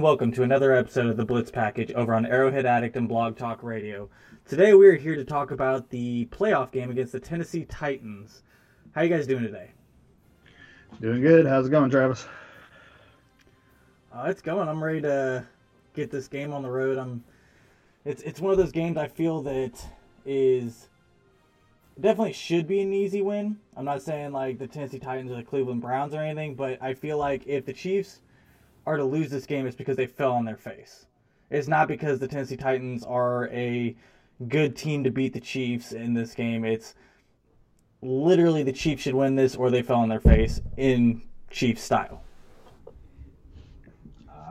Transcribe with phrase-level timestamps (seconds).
[0.00, 3.36] And welcome to another episode of the Blitz Package over on Arrowhead Addict and Blog
[3.36, 4.08] Talk Radio.
[4.48, 8.42] Today we are here to talk about the playoff game against the Tennessee Titans.
[8.94, 9.72] How you guys doing today?
[11.02, 11.44] Doing good.
[11.44, 12.26] How's it going, Travis?
[14.10, 14.70] Uh, it's going.
[14.70, 15.46] I'm ready to
[15.92, 16.96] get this game on the road.
[16.96, 17.22] I'm.
[18.06, 19.84] It's it's one of those games I feel that
[20.24, 20.88] is
[22.00, 23.58] definitely should be an easy win.
[23.76, 26.94] I'm not saying like the Tennessee Titans or the Cleveland Browns or anything, but I
[26.94, 28.20] feel like if the Chiefs
[28.86, 31.06] are to lose this game, it's because they fell on their face.
[31.50, 33.96] It's not because the Tennessee Titans are a
[34.48, 36.64] good team to beat the Chiefs in this game.
[36.64, 36.94] It's
[38.02, 42.22] literally the Chiefs should win this or they fell on their face in Chiefs style.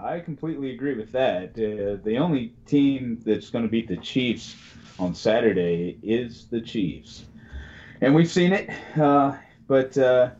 [0.03, 1.49] I completely agree with that.
[1.51, 4.55] Uh, the only team that's going to beat the Chiefs
[4.97, 7.25] on Saturday is the Chiefs,
[8.01, 8.69] and we've seen it.
[8.97, 9.35] Uh,
[9.67, 10.31] but uh,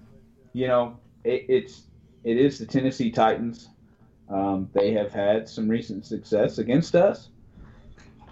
[0.54, 1.84] you know, it, it's
[2.24, 3.70] it is the Tennessee Titans.
[4.30, 7.30] Um, they have had some recent success against us,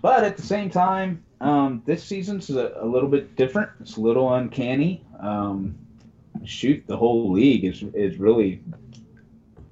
[0.02, 3.70] but at the same time, um, this season's a, a, little bit different.
[3.80, 5.06] It's a little uncanny.
[5.20, 5.78] Um,
[6.44, 8.62] shoot, the whole league is is really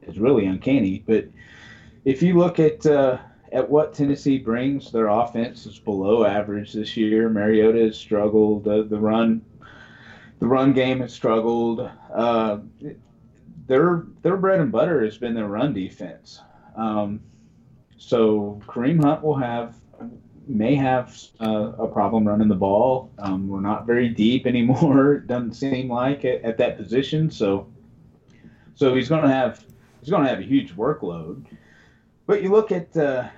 [0.03, 1.03] is really uncanny.
[1.06, 1.26] But
[2.06, 3.20] if you look at uh,
[3.52, 7.30] at what Tennessee brings, their offense is below average this year.
[7.30, 8.68] Mariota has struggled.
[8.68, 9.42] Uh, the run,
[10.40, 11.90] the run game has struggled.
[12.14, 12.58] Uh,
[13.68, 16.42] their their bread and butter has been their run defense.
[16.76, 17.22] Um,
[17.98, 19.76] so Kareem Hunt will have
[20.48, 23.12] may have uh, a problem running the ball.
[23.18, 25.18] Um, we're not very deep anymore.
[25.28, 27.31] Doesn't seem like at, at that position.
[27.31, 27.68] So
[28.75, 29.66] so he's going to have
[30.02, 31.46] he's going to have a huge workload.
[32.28, 33.30] But you look at uh,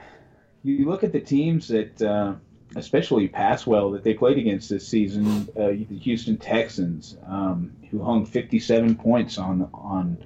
[0.68, 2.36] you look at the teams that, uh,
[2.76, 5.48] especially pass well, that they played against this season.
[5.58, 10.18] Uh, the Houston Texans, um, who hung 57 points on on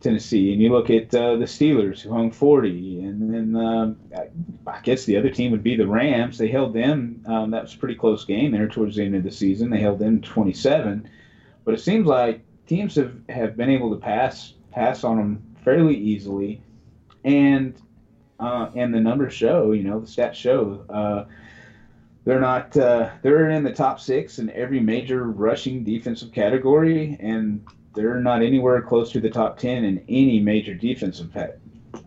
[0.00, 3.94] Tennessee, and you look at uh, the Steelers, who hung 40, and then uh,
[4.66, 6.38] I guess the other team would be the Rams.
[6.38, 7.24] They held them.
[7.26, 9.70] Um, that was a pretty close game there towards the end of the season.
[9.70, 11.08] They held them 27,
[11.64, 15.96] but it seems like teams have, have been able to pass pass on them fairly
[15.96, 16.62] easily,
[17.24, 17.74] and
[18.38, 20.84] uh, and the numbers show, you know, the stats show.
[20.88, 21.24] Uh,
[22.28, 22.76] they're not.
[22.76, 28.42] Uh, they're in the top six in every major rushing defensive category, and they're not
[28.42, 31.34] anywhere close to the top ten in any major defensive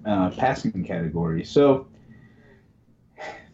[0.05, 1.43] uh, passing category.
[1.43, 1.87] So,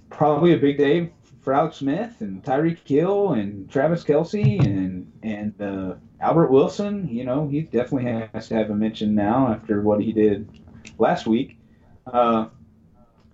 [0.09, 5.61] probably a big day for Alex Smith and Tyreek Hill and Travis Kelce and and
[5.61, 7.07] uh, Albert Wilson.
[7.07, 10.59] You know, he definitely has to have a mention now after what he did
[10.99, 11.57] last week.
[12.05, 12.47] Uh,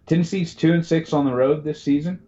[0.06, 2.22] Tennessee's two and six on the road this season,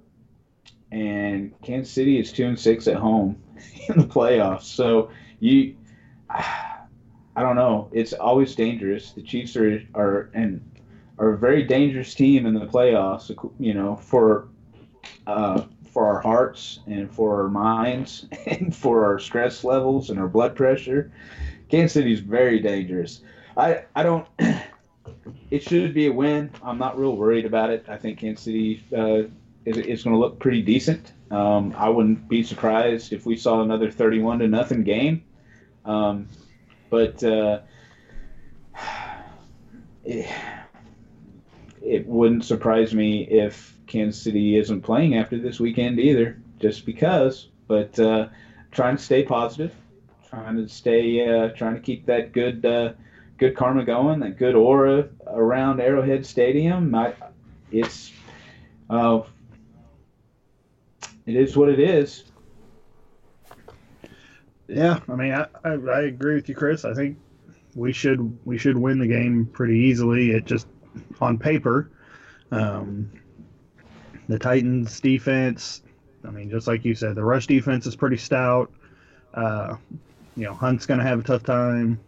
[0.92, 3.42] and Kansas City is two and six at home
[3.90, 4.64] in the playoffs.
[4.64, 5.10] So
[5.40, 5.76] you,
[6.30, 7.90] I don't know.
[7.92, 9.12] It's always dangerous.
[9.12, 10.62] The Chiefs are are and
[11.18, 13.30] are a very dangerous team in the playoffs.
[13.60, 14.48] You know, for
[15.28, 15.64] uh,
[15.96, 20.56] for our hearts and for our minds and for our stress levels and our blood
[20.56, 21.12] pressure.
[21.70, 23.22] Kansas City is very dangerous.
[23.58, 24.28] I I don't
[25.52, 26.52] it should be a win.
[26.64, 27.86] I'm not real worried about it.
[27.88, 29.24] I think Kansas City uh,
[29.66, 31.12] is, is going to look pretty decent.
[31.32, 35.24] Um, I wouldn't be surprised if we saw another 31 to nothing game.
[35.84, 36.28] Um,
[36.90, 37.62] but uh,
[40.06, 40.30] it,
[41.82, 47.50] it wouldn't surprise me if Kansas City isn't playing after this weekend either, just because.
[47.68, 48.30] But uh,
[48.72, 49.74] trying to stay positive,
[50.30, 52.94] trying to stay, uh, trying to keep that good uh,
[53.38, 56.94] good karma going, that good aura around Arrowhead Stadium.
[56.94, 57.14] I,
[57.72, 58.12] it's
[58.90, 59.22] uh,
[61.26, 62.26] it is what it is.
[64.68, 66.86] Yeah, I mean, I, I, I, agree with you, Chris.
[66.86, 67.18] I think
[67.76, 70.32] we should we should win the game pretty easily.
[70.32, 70.68] It just
[71.22, 71.92] on paper,
[72.52, 73.12] um,
[74.28, 75.84] the Titans' defense.
[76.28, 78.72] I mean, just like you said, the rush defense is pretty stout.
[79.36, 79.76] Uh,
[80.36, 82.00] you know, Hunt's going to have a tough time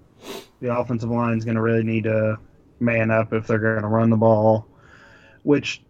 [0.59, 2.37] the offensive line is going to really need to
[2.79, 4.67] man up if they're going to run the ball,
[5.43, 5.81] which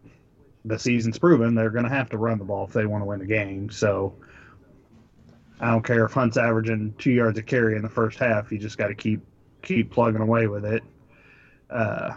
[0.68, 3.06] the season's proven they're going to have to run the ball if they want to
[3.06, 3.70] win the game.
[3.70, 4.14] So
[5.60, 8.52] I don't care if Hunt's averaging two yards a carry in the first half.
[8.52, 9.22] You just got to keep
[9.62, 10.84] keep plugging away with it.
[11.70, 12.14] Uh,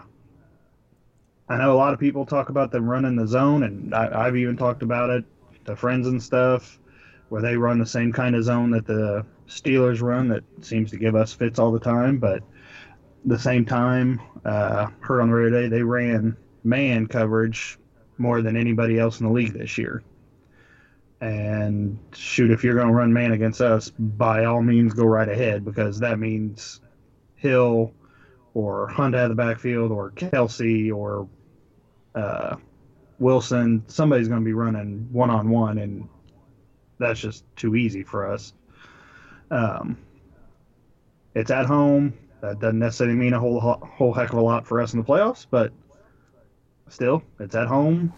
[1.49, 4.37] I know a lot of people talk about them running the zone, and I, I've
[4.37, 5.25] even talked about it
[5.65, 6.79] to friends and stuff,
[7.29, 10.97] where they run the same kind of zone that the Steelers run that seems to
[10.97, 12.43] give us fits all the time, but
[13.25, 17.79] the same time, uh, heard on the radio today, they ran man coverage
[18.21, 20.03] more than anybody else in the league this year.
[21.21, 25.29] And shoot, if you're going to run man against us, by all means, go right
[25.29, 26.81] ahead because that means
[27.37, 27.93] Hill
[28.55, 31.29] or Hunt out of the backfield or Kelce or
[32.15, 32.57] uh,
[33.19, 36.09] Wilson, somebody's going to be running one on one, and
[36.99, 38.55] that's just too easy for us.
[39.51, 39.99] Um,
[41.35, 42.15] it's at home.
[42.41, 45.05] That doesn't necessarily mean a whole whole heck of a lot for us in the
[45.05, 45.73] playoffs, but
[46.91, 48.13] still, it's at home.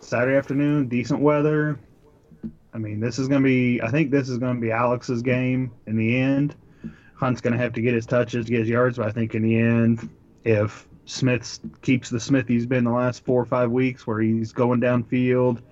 [0.00, 1.78] Saturday afternoon, decent weather.
[2.72, 3.80] I mean, this is going to be.
[3.82, 6.56] I think this is going to be Alex's game in the end.
[7.14, 9.42] Hunt's going to have to get his touches, get his yards, but I think in
[9.42, 10.08] the end,
[10.44, 14.52] if Smith keeps the Smith he's been the last four or five weeks, where he's
[14.52, 15.62] going downfield,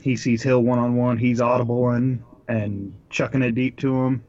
[0.00, 4.22] he sees Hill one on one, he's audible and and chucking it deep to him,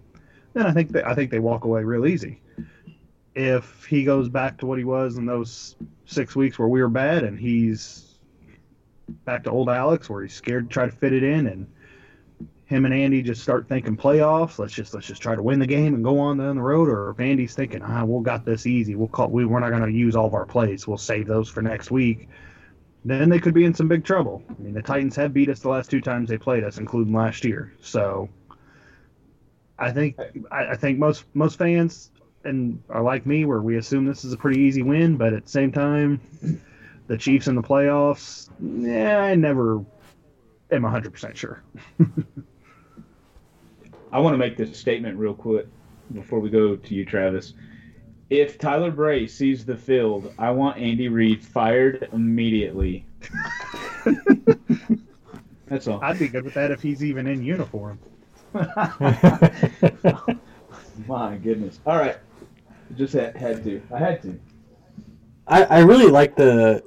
[0.54, 2.40] then I think that I think they walk away real easy.
[3.36, 5.76] If he goes back to what he was in those
[6.06, 8.16] six weeks where we were bad, and he's
[9.26, 11.68] back to old Alex, where he's scared to try to fit it in, and
[12.66, 14.58] him and Andy just start thinking playoffs.
[14.58, 16.90] Let's just let's just try to win the game and go on down the road.
[16.90, 18.96] Or if Andy's thinking, ah, we'll got this easy.
[18.96, 19.30] We'll call.
[19.30, 20.88] We, we're not going to use all of our plays.
[20.88, 22.30] We'll save those for next week.
[23.06, 24.44] Then they could be in some big trouble.
[24.50, 27.14] I mean, the Titans have beat us the last two times they played us, including
[27.14, 27.74] last year.
[27.82, 28.30] So
[29.78, 30.18] I think
[30.52, 32.12] I, I think most most fans
[32.44, 35.46] and are like me, where we assume this is a pretty easy win, but at
[35.46, 36.20] the same time,
[37.08, 39.84] the Chiefs in the playoffs, yeah, I never
[40.72, 41.64] am 100% sure.
[44.12, 45.68] I want to make this statement real quick
[46.14, 47.54] before we go to you, Travis.
[48.30, 53.06] If Tyler Bray sees the field, I want Andy Reid fired immediately.
[55.68, 56.00] That's all.
[56.04, 58.00] I'd be good with that if he's even in uniform.
[61.08, 61.80] My goodness.
[61.86, 62.18] All right.
[62.96, 63.82] Just had, had to.
[63.94, 64.40] I had to.
[65.48, 66.84] I, I really like the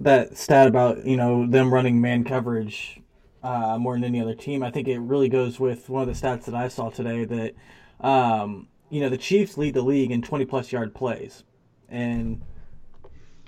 [0.00, 3.00] that stat about you know them running man coverage
[3.42, 4.62] uh, more than any other team.
[4.62, 7.54] I think it really goes with one of the stats that I saw today that
[8.00, 11.44] um, you know the Chiefs lead the league in 20 plus yard plays,
[11.88, 12.42] and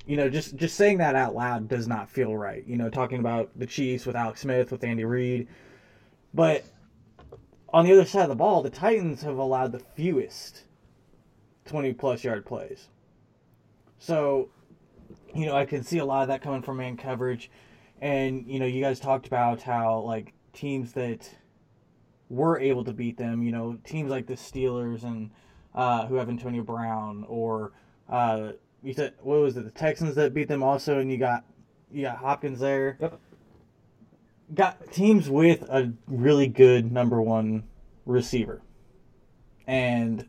[0.06, 2.64] you know just just saying that out loud does not feel right.
[2.66, 5.48] You know, talking about the Chiefs with Alex Smith with Andy Reid,
[6.34, 6.64] but
[7.72, 10.64] on the other side of the ball, the Titans have allowed the fewest
[11.72, 12.88] 20 plus yard plays.
[13.98, 14.50] So,
[15.34, 17.50] you know, I can see a lot of that coming from man coverage
[18.02, 21.30] and you know you guys talked about how like teams that
[22.28, 25.30] were able to beat them you know teams like the steelers and
[25.74, 27.72] uh, who have antonio brown or
[28.10, 28.50] uh,
[28.82, 31.44] you said what was it the texans that beat them also and you got
[31.90, 33.20] you got hopkins there yep.
[34.52, 37.62] got teams with a really good number one
[38.04, 38.60] receiver
[39.66, 40.26] and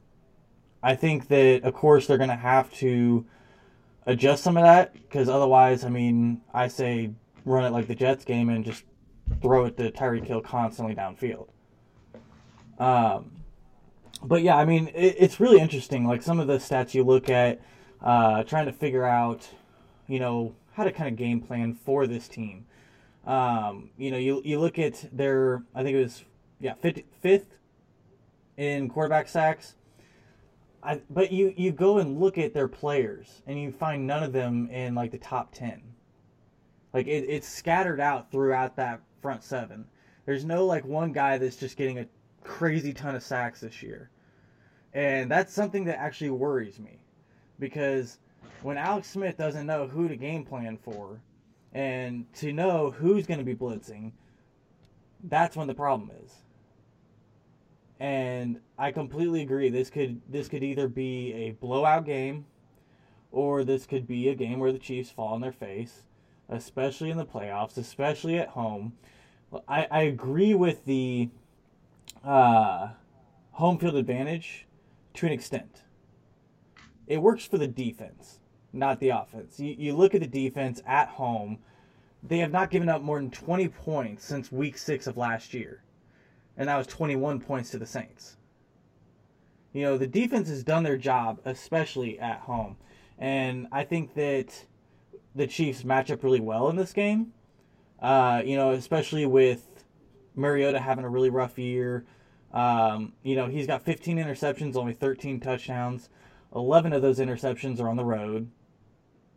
[0.84, 3.26] i think that of course they're going to have to
[4.06, 7.10] adjust some of that because otherwise i mean i say
[7.46, 8.84] run it like the Jets game and just
[9.42, 11.48] throw it to Tyreek Hill constantly downfield.
[12.80, 13.32] Um,
[14.24, 16.06] but yeah, I mean, it, it's really interesting.
[16.06, 17.62] Like some of the stats you look at,
[18.02, 19.48] uh, trying to figure out,
[20.08, 22.66] you know, how to kind of game plan for this team.
[23.26, 26.24] Um, you know, you, you look at their, I think it was,
[26.60, 27.58] yeah, fifth, fifth
[28.58, 29.76] in quarterback sacks.
[30.84, 34.34] I, but you, you go and look at their players and you find none of
[34.34, 35.82] them in like the top 10.
[36.94, 39.86] Like it, it's scattered out throughout that front seven.
[40.26, 42.08] There's no like one guy that's just getting a
[42.44, 44.10] crazy ton of sacks this year.
[44.94, 47.00] And that's something that actually worries me.
[47.60, 48.20] Because
[48.62, 51.22] when Alex Smith doesn't know who to game plan for
[51.74, 54.12] and to know who's going to be blitzing,
[55.24, 56.43] that's when the problem is.
[58.00, 59.70] And I completely agree.
[59.70, 62.46] This could this could either be a blowout game
[63.32, 66.04] or this could be a game where the Chiefs fall on their face
[66.50, 68.94] especially in the playoffs, especially at home.
[69.68, 71.30] I, I agree with the
[72.24, 72.90] uh,
[73.52, 74.66] home field advantage
[75.16, 75.84] to an extent.
[77.08, 78.40] It works for the defense,
[78.72, 79.60] not the offense.
[79.60, 81.60] You, you look at the defense at home,
[82.24, 85.83] they have not given up more than 20 points since week six of last year.
[86.58, 88.38] And that was 21 points to the Saints.
[89.74, 92.78] You know, the defense has done their job, especially at home.
[93.18, 94.66] And I think that
[95.36, 97.34] the Chiefs match up really well in this game.
[98.00, 99.86] Uh, you know, especially with
[100.36, 102.06] Mariota having a really rough year.
[102.54, 106.10] Um, you know, he's got 15 interceptions, only 13 touchdowns.
[106.56, 108.50] 11 of those interceptions are on the road.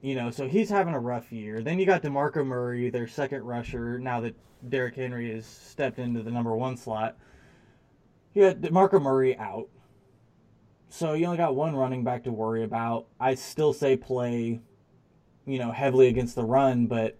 [0.00, 1.62] You know, so he's having a rough year.
[1.62, 4.36] Then you got DeMarco Murray, their second rusher, now that
[4.68, 7.16] Derrick Henry has stepped into the number one slot.
[8.34, 9.68] You got DeMarco Murray out.
[10.88, 13.06] So you only got one running back to worry about.
[13.18, 14.60] I still say play
[15.46, 17.16] you know, heavily against the run, but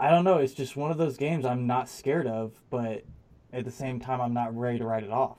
[0.00, 0.38] I don't know.
[0.38, 3.04] It's just one of those games I'm not scared of, but
[3.52, 5.38] at the same time, I'm not ready to write it off.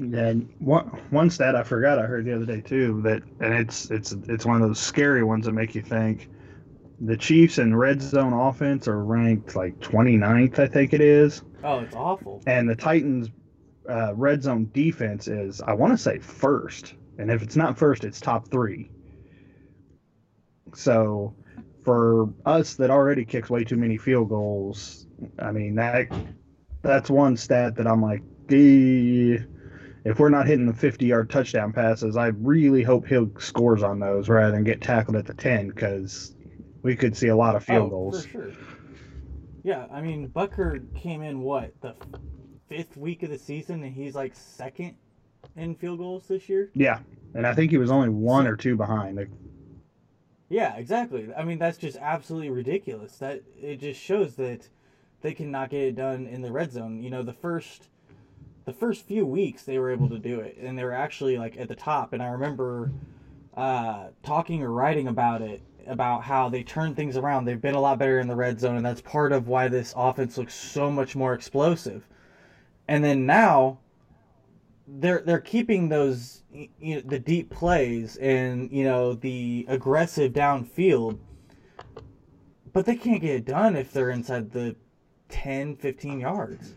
[0.00, 3.90] And one one stat I forgot I heard the other day too that and it's
[3.90, 6.28] it's it's one of those scary ones that make you think.
[7.02, 11.78] The Chiefs in red zone offense are ranked like 29th, I think it is, Oh,
[11.80, 12.42] it's awful.
[12.46, 13.30] and the Titans
[13.88, 18.04] uh, red zone defense is I want to say first, and if it's not first,
[18.04, 18.90] it's top three.
[20.74, 21.34] So,
[21.84, 25.06] for us that already kicks way too many field goals,
[25.38, 26.08] I mean that
[26.82, 29.38] that's one stat that I'm like, "Eh,
[30.04, 34.00] if we're not hitting the 50 yard touchdown passes, I really hope Hill scores on
[34.00, 36.34] those rather than get tackled at the 10 because
[36.82, 38.24] we could see a lot of field oh, goals.
[38.24, 38.52] for sure.
[39.62, 41.94] Yeah, I mean, Butker came in what the
[42.68, 44.94] fifth week of the season, and he's like second
[45.56, 46.70] in field goals this year.
[46.74, 47.00] Yeah,
[47.34, 49.16] and I think he was only one or two behind.
[49.16, 49.30] Like,
[50.48, 51.28] Yeah, exactly.
[51.36, 53.18] I mean, that's just absolutely ridiculous.
[53.18, 54.68] That it just shows that
[55.20, 57.02] they cannot get it done in the red zone.
[57.02, 57.90] You know, the first
[58.70, 61.56] the first few weeks they were able to do it, and they were actually like
[61.56, 62.12] at the top.
[62.12, 62.92] And I remember
[63.56, 67.44] uh, talking or writing about it about how they turned things around.
[67.46, 69.92] They've been a lot better in the red zone, and that's part of why this
[69.96, 72.06] offense looks so much more explosive.
[72.86, 73.80] And then now
[74.86, 81.18] they're they're keeping those you know, the deep plays and you know the aggressive downfield
[82.72, 84.74] but they can't get it done if they're inside the
[85.28, 86.74] 10 15 yards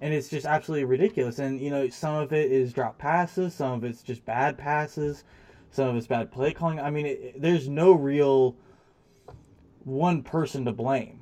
[0.00, 3.72] and it's just absolutely ridiculous and you know some of it is drop passes some
[3.72, 5.24] of it's just bad passes
[5.70, 8.56] some of it's bad play calling i mean it, there's no real
[9.84, 11.20] one person to blame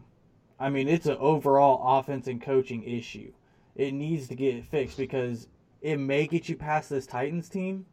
[0.58, 3.32] i mean it's an overall offense and coaching issue
[3.74, 5.48] it needs to get fixed because
[5.84, 7.84] it may get you past this Titans team,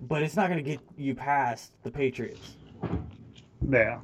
[0.00, 2.56] but it's not going to get you past the Patriots.
[3.68, 3.98] yeah.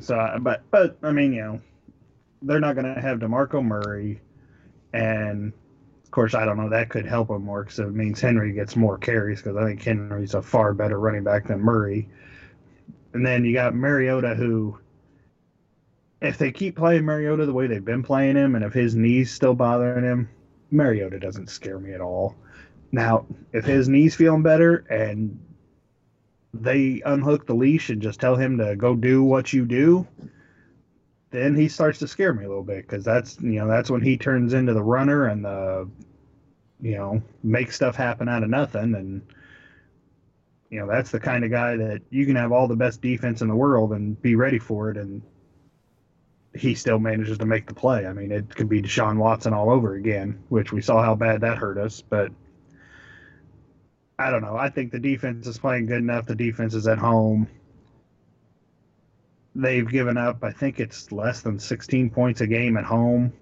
[0.00, 1.60] So, but but I mean, you know,
[2.42, 4.20] they're not going to have Demarco Murray,
[4.92, 5.52] and
[6.04, 8.76] of course, I don't know that could help them more because it means Henry gets
[8.76, 12.08] more carries because I think Henry's a far better running back than Murray.
[13.12, 14.78] And then you got Mariota, who,
[16.22, 19.30] if they keep playing Mariota the way they've been playing him, and if his knees
[19.30, 20.28] still bothering him,
[20.70, 22.34] Mariota doesn't scare me at all.
[22.90, 25.38] Now, if his knees feeling better and
[26.54, 30.06] they unhook the leash and just tell him to go do what you do,
[31.30, 34.00] then he starts to scare me a little bit because that's you know that's when
[34.00, 35.88] he turns into the runner and the
[36.80, 39.22] you know make stuff happen out of nothing and
[40.70, 43.42] you know that's the kind of guy that you can have all the best defense
[43.42, 45.22] in the world and be ready for it and
[46.54, 48.06] he still manages to make the play.
[48.06, 51.42] I mean, it could be Deshaun Watson all over again, which we saw how bad
[51.42, 52.32] that hurt us, but
[54.18, 54.56] I don't know.
[54.56, 56.26] I think the defense is playing good enough.
[56.26, 57.48] The defense is at home.
[59.58, 63.32] They've given up, I think it's less than 16 points a game at home.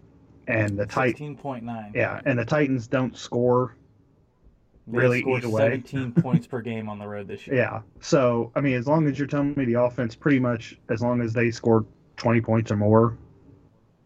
[0.48, 1.94] And the Titans, 16.9.
[1.94, 3.76] yeah, and the Titans don't score.
[4.86, 5.82] They really either way.
[5.82, 7.56] 17 points per game on the road this year.
[7.58, 7.82] Yeah.
[8.00, 11.20] So, I mean, as long as you're telling me the offense pretty much, as long
[11.20, 11.84] as they scored
[12.16, 13.18] 20 points or more,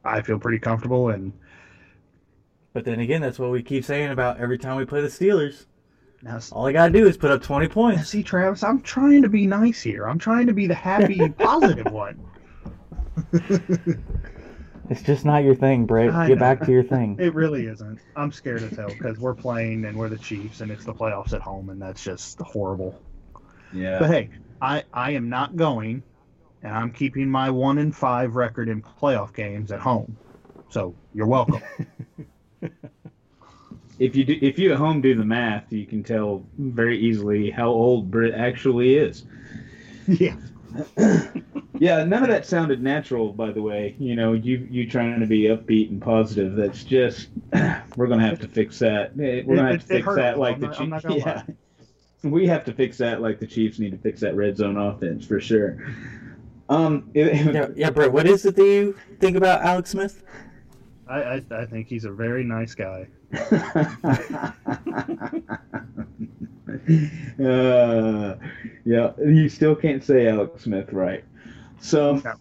[0.05, 1.11] I feel pretty comfortable.
[1.11, 1.33] And
[2.73, 5.67] But then again, that's what we keep saying about every time we play the Steelers.
[6.23, 8.09] Now, All I got to do is put up 20 points.
[8.11, 10.07] see, Travis, I'm trying to be nice here.
[10.07, 12.23] I'm trying to be the happy, positive one.
[14.91, 16.13] It's just not your thing, Britt.
[16.13, 16.41] I Get know.
[16.41, 17.17] back to your thing.
[17.21, 18.01] It really isn't.
[18.17, 21.33] I'm scared as hell because we're playing and we're the Chiefs and it's the playoffs
[21.33, 23.01] at home and that's just horrible.
[23.73, 24.01] Yeah.
[24.01, 26.03] But hey, I I am not going,
[26.65, 30.17] and I'm keeping my one in five record in playoff games at home.
[30.71, 31.63] So you're welcome.
[34.01, 37.51] If you do, if you at home do the math, you can tell very easily
[37.51, 39.25] how old Britt actually is.
[40.09, 40.37] yeah.
[41.79, 43.97] Yeah, none of that sounded natural, by the way.
[43.99, 46.55] You know, you you trying to be upbeat and positive.
[46.55, 47.29] That's just
[47.97, 49.13] we're gonna have to fix that.
[49.19, 50.67] Eh, We're gonna It- have to it- it fix hurt a that like I'm the
[50.67, 51.25] not- I'm not Chiefs.
[51.25, 51.45] gonna
[52.23, 54.77] Yeah, we have to fix that like the Chiefs need to fix that red zone
[54.77, 55.79] offense for sure.
[56.69, 60.23] Um, it- Yeah, yeah, Britt, what is it that you think about Alex Smith?
[61.11, 63.09] I, I I think he's a very nice guy.
[67.43, 68.37] uh,
[68.85, 71.25] yeah, you still can't say Alex Smith right.
[71.81, 72.35] So No.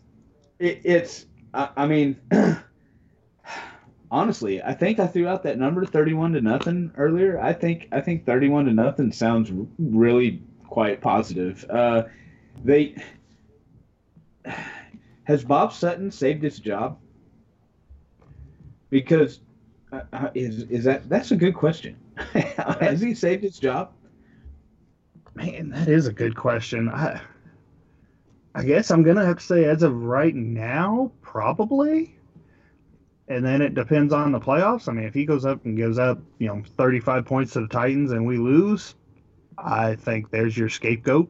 [0.59, 2.17] it, it's, I, I mean,
[4.11, 7.39] honestly, I think I threw out that number thirty-one to nothing earlier.
[7.39, 11.65] I think I think thirty-one to nothing sounds really quite positive.
[11.69, 12.03] Uh,
[12.63, 12.95] they
[15.23, 16.99] has Bob Sutton saved his job?
[18.89, 19.41] Because
[19.91, 21.97] uh, uh, is is that that's a good question.
[22.33, 23.91] Has he saved his job?
[25.35, 26.89] Man, that is a good question.
[26.89, 27.21] I
[28.55, 32.15] I guess I'm gonna have to say as of right now, probably.
[33.27, 34.87] and then it depends on the playoffs.
[34.89, 37.67] I mean, if he goes up and goes up, you know, 35 points to the
[37.67, 38.95] Titans and we lose,
[39.57, 41.29] I think there's your scapegoat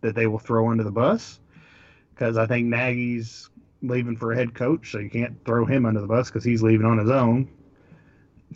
[0.00, 1.38] that they will throw under the bus
[2.14, 3.50] because I think Nagy's
[3.82, 6.62] leaving for a head coach, so you can't throw him under the bus because he's
[6.62, 7.48] leaving on his own.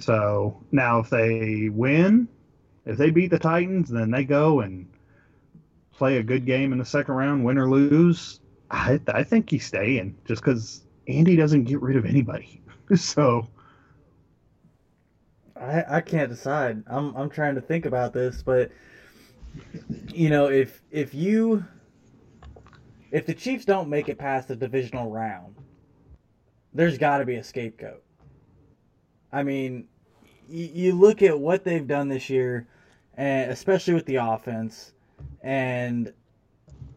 [0.00, 2.28] So now, if they win,
[2.85, 4.88] if they beat the Titans, then they go and
[5.92, 8.40] play a good game in the second round, win or lose.
[8.71, 12.62] I, I think he's staying just because Andy doesn't get rid of anybody.
[12.95, 13.49] so
[15.59, 16.83] I I can't decide.
[16.87, 18.71] I'm I'm trying to think about this, but
[20.12, 21.64] you know, if if you
[23.17, 25.55] if the Chiefs don't make it past the divisional round,
[26.75, 28.03] there's got to be a scapegoat.
[29.33, 29.89] I mean,
[30.51, 32.67] you, look at what they've done this year,
[33.15, 34.93] and especially with the offense,
[35.41, 36.13] and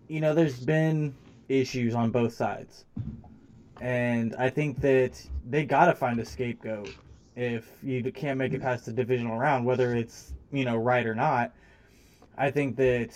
[0.10, 1.16] you know, there's been
[1.48, 2.84] issues on both sides.
[3.80, 6.94] And I think that they got to find a scapegoat
[7.38, 11.16] if you can't make it past the divisional round, whether it's, you know, right or
[11.16, 11.54] not.
[12.38, 13.14] I think that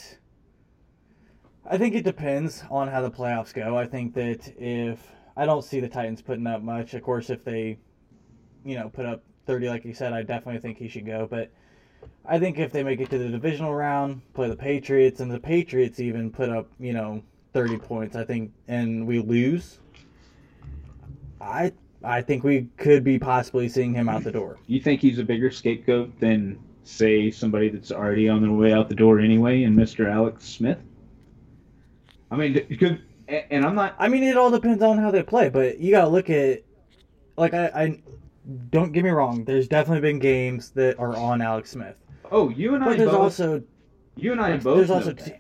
[1.66, 3.78] I think it depends on how the playoffs go.
[3.78, 5.00] I think that if
[5.38, 7.78] I don't see the Titans putting up much, of course if they
[8.66, 11.52] you know, put up 30 like you said, I definitely think he should go, but
[12.26, 15.40] I think if they make it to the divisional round, play the Patriots and the
[15.40, 19.80] Patriots even put up, you know, 30 points, I think and we lose,
[21.40, 24.58] I I think we could be possibly seeing him out the door.
[24.68, 28.90] You think he's a bigger scapegoat than say somebody that's already on their way out
[28.90, 30.12] the door anyway, and Mr.
[30.12, 30.80] Alex Smith?
[32.34, 33.96] I mean, could and I'm not.
[34.00, 36.64] I mean, it all depends on how they play, but you gotta look at,
[37.38, 38.02] like I, I
[38.72, 39.46] don't get me wrong.
[39.46, 41.96] There's definitely been games that are on Alex Smith.
[42.32, 42.88] Oh, you and I.
[42.88, 43.64] But there's both, also
[44.16, 44.78] you and I both.
[44.78, 45.36] there's also t-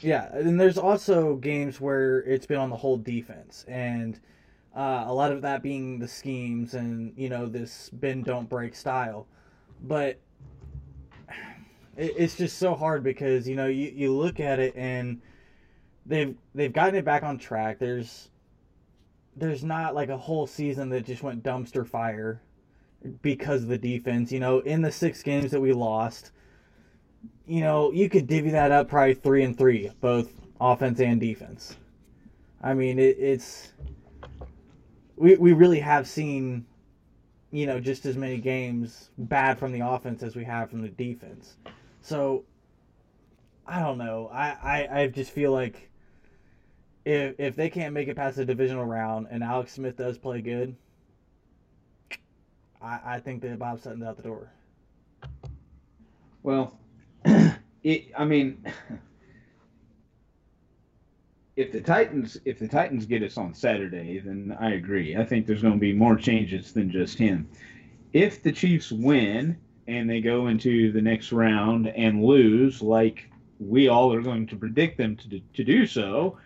[0.00, 4.20] yeah, and there's also games where it's been on the whole defense, and
[4.76, 8.76] uh, a lot of that being the schemes and you know this bend don't break
[8.76, 9.26] style,
[9.82, 10.20] but
[11.96, 15.20] it, it's just so hard because you know you, you look at it and
[16.06, 17.78] they've they've gotten it back on track.
[17.78, 18.28] There's
[19.36, 22.40] there's not like a whole season that just went dumpster fire
[23.22, 24.30] because of the defense.
[24.32, 26.30] You know, in the six games that we lost,
[27.46, 31.76] you know, you could divvy that up probably three and three, both offense and defense.
[32.62, 33.72] I mean, it, it's
[35.16, 36.66] we we really have seen,
[37.50, 40.88] you know, just as many games bad from the offense as we have from the
[40.88, 41.56] defense.
[42.00, 42.44] So
[43.66, 44.30] I don't know.
[44.32, 45.90] I, I, I just feel like
[47.04, 50.40] if if they can't make it past the divisional round and Alex Smith does play
[50.40, 50.74] good,
[52.80, 54.50] I, I think that Bob Sutton's out the door.
[56.42, 56.78] Well,
[57.24, 58.64] it, I mean,
[61.56, 65.16] if the Titans if the Titans get us on Saturday, then I agree.
[65.16, 67.48] I think there's going to be more changes than just him.
[68.12, 73.88] If the Chiefs win and they go into the next round and lose, like we
[73.88, 76.38] all are going to predict them to to do so,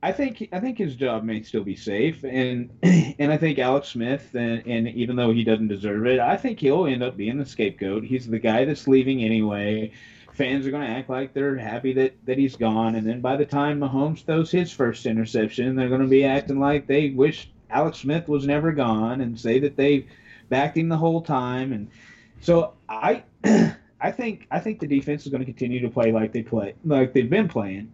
[0.00, 3.88] I think I think his job may still be safe, and and I think Alex
[3.88, 7.38] Smith, and, and even though he doesn't deserve it, I think he'll end up being
[7.38, 8.04] the scapegoat.
[8.04, 9.92] He's the guy that's leaving anyway.
[10.32, 13.36] Fans are going to act like they're happy that, that he's gone, and then by
[13.36, 17.50] the time Mahomes throws his first interception, they're going to be acting like they wish
[17.68, 20.06] Alex Smith was never gone, and say that they
[20.48, 21.72] backed him the whole time.
[21.72, 21.88] And
[22.40, 23.24] so I
[24.00, 26.74] I think I think the defense is going to continue to play like they play
[26.84, 27.90] like they've been playing.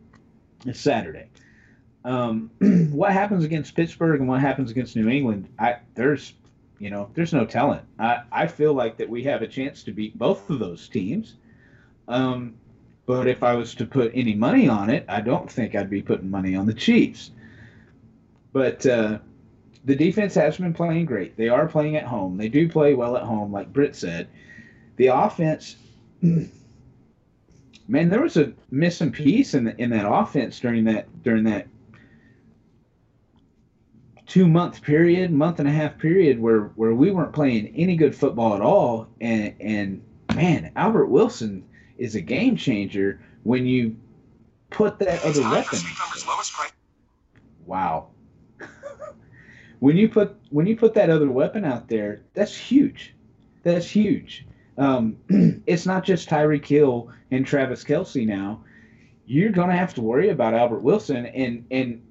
[0.67, 1.29] It's Saturday
[2.05, 2.51] um,
[2.93, 6.35] what happens against Pittsburgh and what happens against New England, I there's
[6.79, 7.81] you know there's no telling.
[7.99, 11.37] I I feel like that we have a chance to beat both of those teams.
[12.07, 12.55] Um,
[13.07, 16.03] but if I was to put any money on it, I don't think I'd be
[16.03, 17.31] putting money on the Chiefs.
[18.53, 19.19] But uh,
[19.85, 21.37] the defense has been playing great.
[21.37, 22.37] They are playing at home.
[22.37, 24.29] They do play well at home, like Britt said.
[24.97, 25.77] The offense,
[26.23, 26.49] man,
[27.89, 31.67] there was a missing piece in the, in that offense during that during that
[34.27, 38.15] two month period, month and a half period where where we weren't playing any good
[38.15, 39.09] football at all.
[39.21, 40.03] And and
[40.35, 41.65] man, Albert Wilson
[41.99, 43.97] is a game changer when you
[44.71, 45.79] put that other weapon.
[47.67, 48.09] Wow.
[49.79, 53.15] when you put when you put that other weapon out there, that's huge.
[53.63, 54.47] That's huge.
[54.77, 55.17] Um,
[55.67, 58.65] it's not just Tyreek Hill and Travis Kelce now.
[59.27, 62.04] You're going to have to worry about Albert Wilson, and and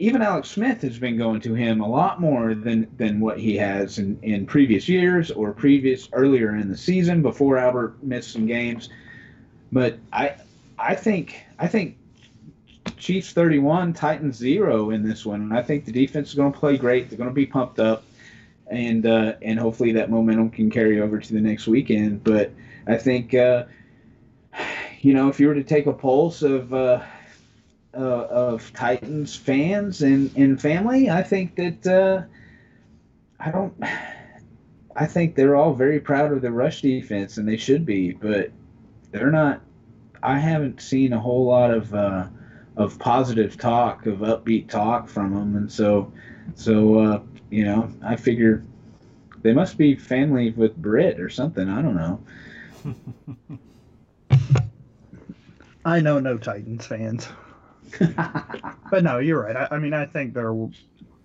[0.00, 3.54] even Alex Smith has been going to him a lot more than than what he
[3.58, 8.46] has in, in previous years or previous earlier in the season before Albert missed some
[8.46, 8.88] games.
[9.70, 10.36] But I
[10.78, 11.98] I think I think
[12.96, 15.42] Chiefs 31, Titans 0 in this one.
[15.42, 17.10] And I think the defense is going to play great.
[17.10, 18.02] They're going to be pumped up.
[18.68, 22.24] And uh, and hopefully that momentum can carry over to the next weekend.
[22.24, 22.52] But
[22.86, 23.64] I think, uh,
[25.02, 27.02] you know, if you were to take a pulse of uh,
[27.94, 32.22] uh, of Titans fans and, and family, I think that uh,
[33.38, 33.74] I don't.
[34.96, 38.50] I think they're all very proud of the rush defense, and they should be, but
[39.12, 39.60] they're not.
[40.22, 42.26] I haven't seen a whole lot of uh,
[42.76, 46.12] of positive talk, of upbeat talk from them, and so
[46.54, 48.64] so uh, you know, I figure
[49.42, 51.68] they must be family with Britt or something.
[51.68, 52.20] I don't know.
[55.84, 57.26] I know no Titans fans,
[58.90, 59.56] but no, you're right.
[59.56, 60.54] I, I mean, I think they're,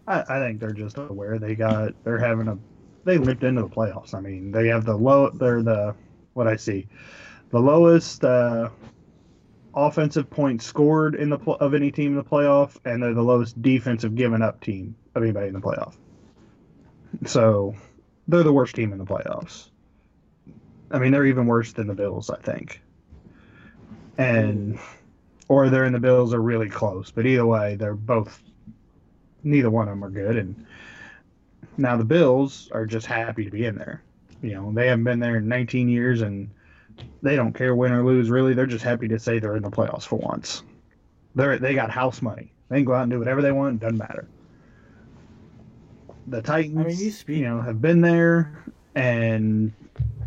[0.07, 2.57] I, I, think they're just aware they got they're having a,
[3.03, 4.13] they limped into the playoffs.
[4.13, 5.95] I mean, they have the low, they're the
[6.33, 6.87] what I see,
[7.49, 8.69] the lowest uh,
[9.73, 13.61] offensive points scored in the of any team in the playoff, and they're the lowest
[13.61, 15.95] defensive given up team of anybody in the playoff.
[17.25, 17.75] So,
[18.27, 19.69] they're the worst team in the playoffs.
[20.91, 22.81] I mean, they're even worse than the Bills, I think
[24.17, 24.79] and
[25.47, 27.11] or they're in the Bills are really close.
[27.11, 28.41] But either way, they're both
[29.43, 30.37] neither one of them are good.
[30.37, 30.65] And
[31.77, 34.01] now the Bills are just happy to be in there.
[34.41, 36.49] You know, they haven't been there in 19 years, and
[37.21, 38.29] they don't care win or lose.
[38.29, 40.63] Really, they're just happy to say they're in the playoffs for once.
[41.35, 42.51] They're they got house money.
[42.69, 43.75] They can go out and do whatever they want.
[43.75, 44.27] It doesn't matter.
[46.27, 48.63] The Titans, I mean, you, speak- you know, have been there,
[48.95, 49.71] and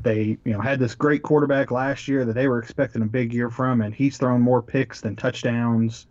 [0.09, 3.33] they you know had this great quarterback last year that they were expecting a big
[3.33, 6.07] year from, and he's thrown more picks than touchdowns.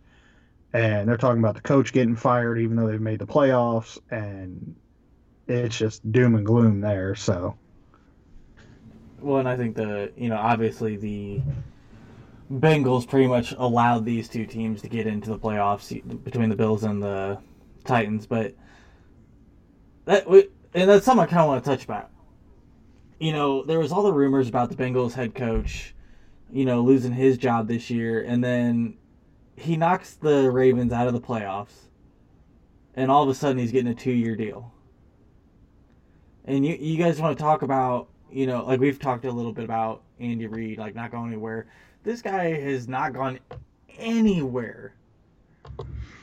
[0.72, 4.76] And they're talking about the coach getting fired, even though they've made the playoffs, and
[5.48, 7.14] it's just doom and gloom there.
[7.14, 7.56] So,
[9.20, 11.40] well, and I think the you know obviously the
[12.52, 15.90] Bengals pretty much allowed these two teams to get into the playoffs
[16.22, 17.38] between the Bills and the
[17.84, 18.54] Titans, but
[20.04, 22.10] that and that's something I kind of want to touch about
[23.18, 25.94] you know, there was all the rumors about the Bengals head coach,
[26.50, 28.96] you know, losing his job this year, and then
[29.56, 31.88] he knocks the Ravens out of the playoffs,
[32.94, 34.72] and all of a sudden he's getting a two-year deal.
[36.44, 39.52] And you, you guys want to talk about, you know, like we've talked a little
[39.52, 41.66] bit about Andy Reid, like not going anywhere.
[42.04, 43.40] This guy has not gone
[43.98, 44.94] anywhere.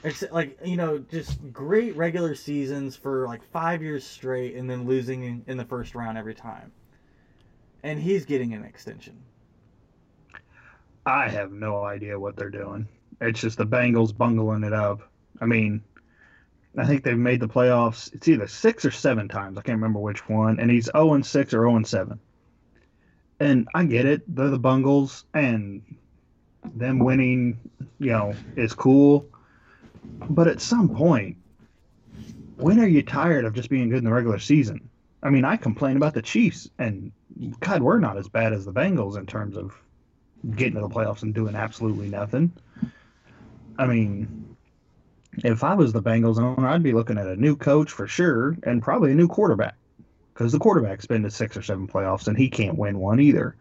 [0.03, 4.85] It's like you know, just great regular seasons for like five years straight, and then
[4.85, 6.71] losing in, in the first round every time
[7.85, 9.15] and he's getting an extension.
[11.05, 12.87] I have no idea what they're doing.
[13.21, 15.07] It's just the Bengals bungling it up.
[15.39, 15.83] I mean,
[16.75, 18.11] I think they've made the playoffs.
[18.11, 19.59] It's either six or seven times.
[19.59, 20.59] I can't remember which one.
[20.59, 22.19] And he's 0 and 6 or 0 and 7.
[23.39, 24.23] And I get it.
[24.35, 25.83] They're the Bungles, and
[26.73, 27.59] them winning,
[27.99, 29.29] you know, is cool.
[30.27, 31.37] But at some point,
[32.57, 34.89] when are you tired of just being good in the regular season?
[35.21, 37.11] I mean, I complain about the Chiefs, and
[37.59, 39.73] God, we're not as bad as the Bengals in terms of
[40.55, 42.51] getting to the playoffs and doing absolutely nothing.
[43.77, 44.55] I mean,
[45.43, 48.55] if I was the Bengals owner, I'd be looking at a new coach for sure,
[48.63, 49.75] and probably a new quarterback,
[50.33, 53.55] because the quarterback's been to six or seven playoffs, and he can't win one either.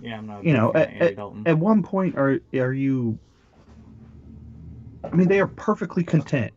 [0.00, 0.44] Yeah, I'm not.
[0.44, 3.18] You know, at, at, at one point, are are you?
[5.04, 6.52] I mean, they are perfectly content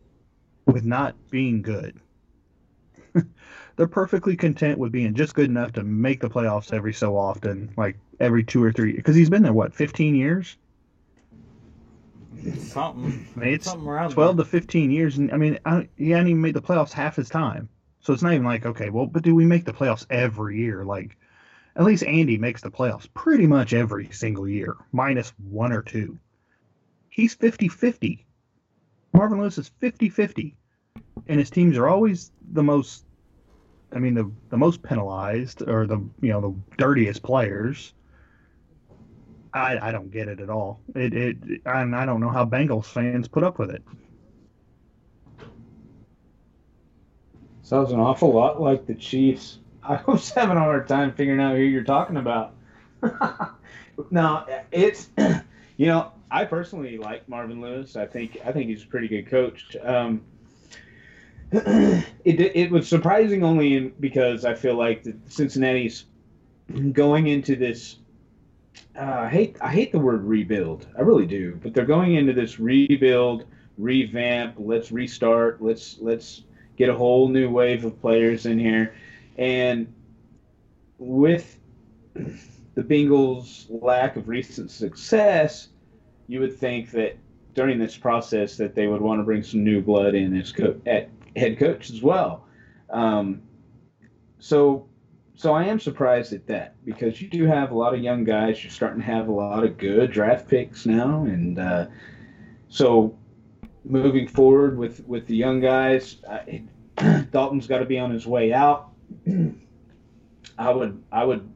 [0.65, 1.99] with not being good.
[3.79, 7.71] they're perfectly content with being just good enough to make the playoffs every so often,
[7.77, 8.91] like every two or three.
[8.91, 10.57] Because he's been there what, fifteen years?
[12.57, 13.25] Something.
[13.37, 14.43] I mean, it's Something twelve there.
[14.43, 17.29] to fifteen years, and I mean, I, he hadn't even made the playoffs half his
[17.29, 17.69] time.
[18.01, 20.83] So it's not even like okay, well, but do we make the playoffs every year?
[20.83, 21.15] Like,
[21.77, 26.19] at least Andy makes the playoffs pretty much every single year, minus one or two.
[27.07, 28.25] He's 50-50.
[29.13, 30.55] Marvin Lewis is 50-50.
[31.27, 33.05] And his teams are always the most
[33.93, 37.93] I mean the the most penalized or the you know the dirtiest players.
[39.53, 40.81] I I don't get it at all.
[40.95, 43.83] It it and I don't know how Bengals fans put up with it.
[47.63, 49.59] Sounds an awful lot like the Chiefs.
[49.83, 52.53] I was having a hard time figuring out who you're talking about.
[54.11, 55.09] no, it's
[55.77, 57.95] you know I personally like Marvin Lewis.
[57.95, 59.75] I think I think he's a pretty good coach.
[59.81, 60.21] Um,
[61.51, 66.05] it it was surprising only in, because I feel like the Cincinnati's
[66.91, 67.97] going into this.
[68.95, 70.87] Uh, I hate I hate the word rebuild.
[70.97, 73.45] I really do, but they're going into this rebuild,
[73.77, 74.55] revamp.
[74.57, 75.61] Let's restart.
[75.61, 76.43] Let's let's
[76.77, 78.93] get a whole new wave of players in here,
[79.37, 79.91] and
[80.99, 81.59] with
[82.13, 85.69] the Bengals' lack of recent success,
[86.27, 87.17] you would think that
[87.55, 90.79] during this process that they would want to bring some new blood in as co-
[90.85, 92.45] at head coach as well.
[92.89, 93.43] Um,
[94.39, 94.87] so,
[95.35, 98.63] so I am surprised at that because you do have a lot of young guys.
[98.63, 101.87] You're starting to have a lot of good draft picks now, and uh,
[102.67, 103.17] so
[103.83, 106.39] moving forward with with the young guys, uh,
[107.31, 108.89] Dalton's got to be on his way out.
[110.57, 111.49] I would I would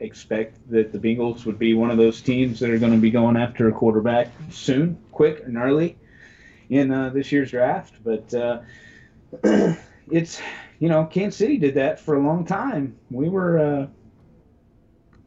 [0.00, 3.10] expect that the Bengals would be one of those teams that are going to be
[3.10, 5.96] going after a quarterback soon, quick and early
[6.68, 7.94] in uh, this year's draft.
[8.04, 8.60] But uh,
[10.10, 10.40] it's
[10.78, 12.96] you know Kansas City did that for a long time.
[13.10, 13.86] We were uh,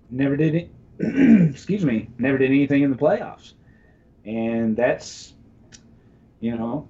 [0.10, 0.72] never did it.
[1.52, 3.54] excuse me, never did anything in the playoffs,
[4.26, 5.34] and that's
[6.40, 6.88] you know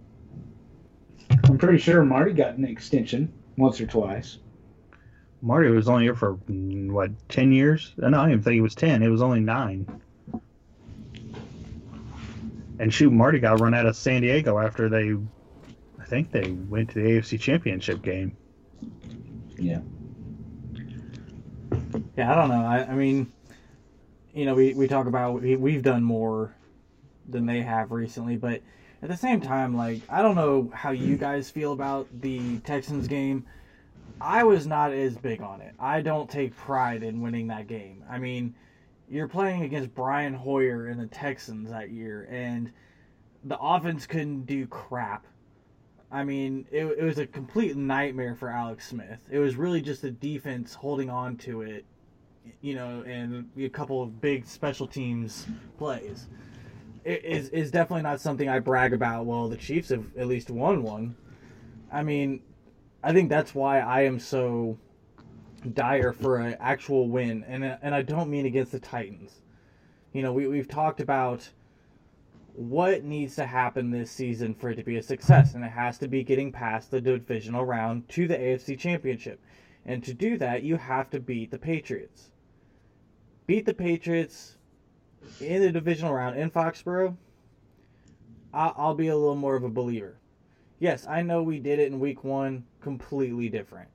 [1.44, 4.38] I'm pretty sure Marty got an extension once or twice.
[5.42, 7.94] Marty was only here for what ten years?
[8.04, 9.04] I don't even think he was ten.
[9.04, 10.02] It was only nine.
[12.80, 15.16] And shoot, Marty got run out of San Diego after they,
[16.08, 18.36] think they went to the AFC Championship game.
[19.58, 19.82] Yeah.
[22.16, 22.66] Yeah, I don't know.
[22.66, 23.32] I, I mean,
[24.34, 26.56] you know, we, we talk about we, we've done more
[27.28, 28.62] than they have recently, but
[29.02, 33.08] at the same time, like, I don't know how you guys feel about the Texans
[33.08, 33.46] game.
[34.20, 35.76] I was not as big on it.
[35.80, 38.04] I don't take pride in winning that game.
[38.10, 38.56] I mean,
[39.10, 42.72] you're playing against Brian Hoyer and the Texans that year, and
[43.44, 45.26] the offense couldn't do crap.
[46.12, 49.20] I mean, it, it was a complete nightmare for Alex Smith.
[49.30, 51.86] It was really just the defense holding on to it,
[52.62, 55.46] you know, and a couple of big special teams
[55.78, 56.28] plays.
[57.04, 59.26] It is is definitely not something I brag about.
[59.26, 61.16] Well, the Chiefs have at least won one.
[61.92, 62.42] I mean,
[63.04, 64.78] I think that's why I am so
[65.74, 69.42] dire for an actual win, and and I don't mean against the Titans.
[70.14, 71.50] You know, we we've talked about
[72.58, 76.00] what needs to happen this season for it to be a success, and it has
[76.00, 79.40] to be getting past the divisional round to the AFC Championship.
[79.86, 82.32] And to do that, you have to beat the Patriots.
[83.46, 84.58] Beat the Patriots
[85.40, 87.16] in the divisional round in Foxborough.
[88.52, 90.18] I'll, be a little more of a believer.
[90.80, 93.90] Yes, I know we did it in week one, completely different.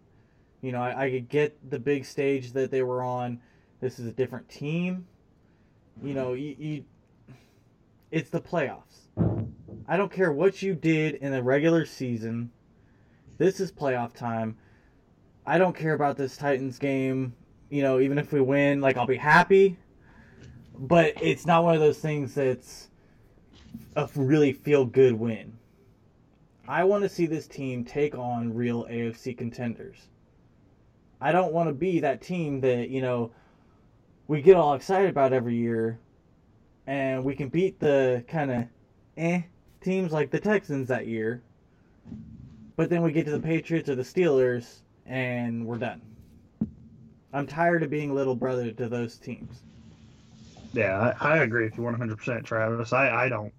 [0.60, 3.40] You know, I, I could get the big stage that they were on.
[3.80, 5.04] This is a different team.
[6.00, 6.84] You know, you, you
[8.12, 9.08] it's the playoffs.
[9.88, 12.52] I don't care what you did in the regular season.
[13.38, 14.56] This is playoff time.
[15.46, 17.34] I don't care about this Titans game.
[17.70, 19.78] You know, even if we win, like I'll be happy.
[20.78, 22.90] But it's not one of those things that's
[23.96, 25.56] a really feel good win.
[26.68, 30.08] I want to see this team take on real AFC contenders.
[31.20, 33.32] I don't want to be that team that, you know,
[34.28, 35.98] we get all excited about every year
[36.86, 38.64] and we can beat the kind of
[39.16, 39.42] eh
[39.80, 41.42] teams like the Texans that year.
[42.76, 46.00] But then we get to the Patriots or the Steelers and we're done.
[47.32, 49.62] I'm tired of being little brother to those teams.
[50.72, 52.92] Yeah, I, I agree with you 100%, Travis.
[52.92, 53.52] I, I don't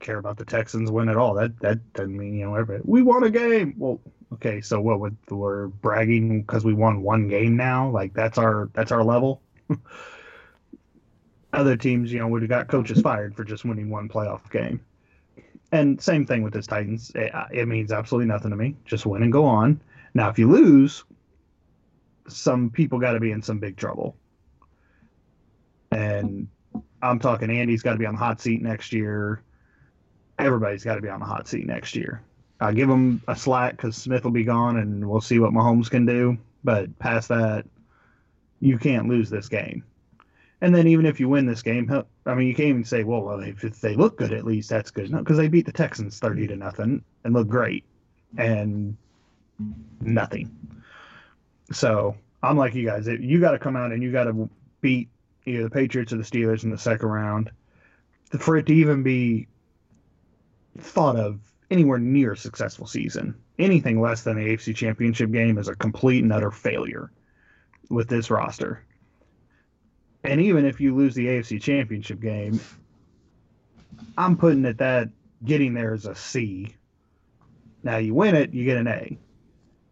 [0.00, 1.34] care about the Texans win at all.
[1.34, 3.74] That that doesn't mean you know everybody, we won a game.
[3.76, 4.00] Well,
[4.34, 5.12] okay, so what?
[5.28, 7.90] We're bragging because we won one game now?
[7.90, 9.42] Like that's our that's our level.
[11.52, 14.80] Other teams, you know, would have got coaches fired for just winning one playoff game.
[15.72, 17.10] And same thing with this Titans.
[17.14, 18.76] It, it means absolutely nothing to me.
[18.84, 19.80] Just win and go on.
[20.14, 21.04] Now, if you lose,
[22.28, 24.16] some people got to be in some big trouble.
[25.92, 26.48] And
[27.02, 29.42] I'm talking Andy's got to be on the hot seat next year.
[30.38, 32.22] Everybody's got to be on the hot seat next year.
[32.60, 35.90] I give them a slack because Smith will be gone, and we'll see what Mahomes
[35.90, 36.36] can do.
[36.62, 37.64] But past that,
[38.60, 39.82] you can't lose this game.
[40.62, 41.90] And then even if you win this game,
[42.26, 44.90] I mean, you can't even say, well, if, if they look good, at least that's
[44.90, 45.10] good.
[45.10, 47.84] No, because they beat the Texans thirty to nothing and look great,
[48.36, 48.96] and
[50.00, 50.50] nothing.
[51.72, 53.06] So I'm like you guys.
[53.06, 55.08] You got to come out and you got to beat
[55.46, 57.50] either the Patriots or the Steelers in the second round
[58.38, 59.48] for it to even be
[60.78, 63.34] thought of anywhere near a successful season.
[63.58, 67.10] Anything less than the AFC Championship game is a complete and utter failure
[67.88, 68.84] with this roster.
[70.24, 72.60] And even if you lose the AFC Championship game,
[74.18, 75.08] I'm putting it that
[75.44, 76.74] getting there is a C.
[77.82, 79.18] Now you win it, you get an A.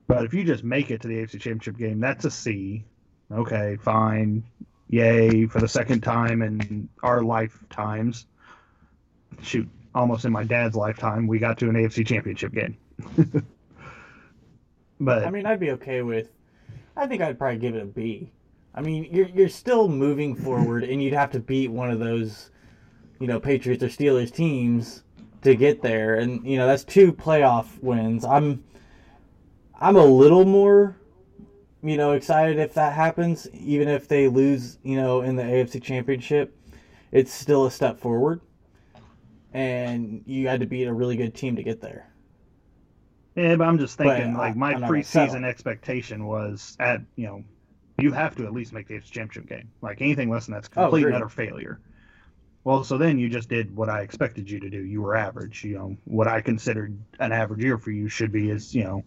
[0.06, 2.84] But if you just make it to the AFC Championship game, that's a C.
[3.30, 4.42] Okay, fine.
[4.88, 8.26] Yay for the second time in our lifetimes.
[9.42, 12.76] Shoot, almost in my dad's lifetime, we got to an AFC Championship game.
[15.00, 16.30] but I mean, I'd be okay with.
[16.96, 18.32] I think I'd probably give it a B.
[18.78, 22.50] I mean, you're you're still moving forward, and you'd have to beat one of those
[23.18, 25.02] you know, Patriots or Steelers teams
[25.42, 28.24] to get there, and you know that's two playoff wins.
[28.24, 28.62] I'm
[29.80, 30.96] I'm a little more,
[31.82, 35.82] you know, excited if that happens, even if they lose, you know, in the AFC
[35.82, 36.54] Championship.
[37.10, 38.40] It's still a step forward,
[39.52, 42.06] and you had to beat a really good team to get there.
[43.34, 46.76] Yeah, but I'm just thinking, But like, I- my I'm not gonna preseason expectation was
[46.78, 47.44] at, you know,
[47.98, 49.70] you have to at least make the Championship game.
[49.82, 51.80] Like, anything less than that's Oh, complete and utter failure.
[52.64, 54.78] Well, so then you just did what I expected you to do.
[54.78, 55.64] You were average.
[55.64, 59.04] You know, what I considered an average year for you should be is, you know,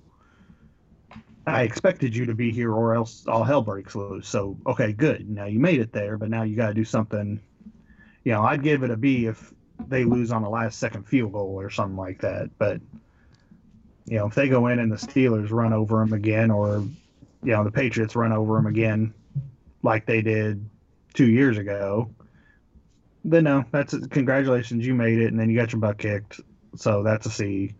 [1.47, 4.27] I expected you to be here or else all hell breaks loose.
[4.27, 5.30] So, okay, good.
[5.30, 7.39] Now you made it there, but now you got to do something.
[8.23, 9.54] You know, I'd give it a B if
[9.88, 12.49] they lose on a last second field goal or something like that.
[12.58, 12.82] But,
[14.06, 16.84] you know, if they go in and the Steelers run over them again or,
[17.43, 19.13] you know, the Patriots run over them again
[19.84, 20.69] like they did
[21.13, 22.10] two years ago,
[23.23, 26.39] then no, that's congratulations, you made it, and then you got your butt kicked.
[26.75, 27.73] So that's a C.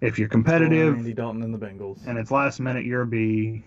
[0.00, 2.06] If you're competitive, Andy Dalton and the Bengals.
[2.06, 3.64] and it's last minute, you're a B.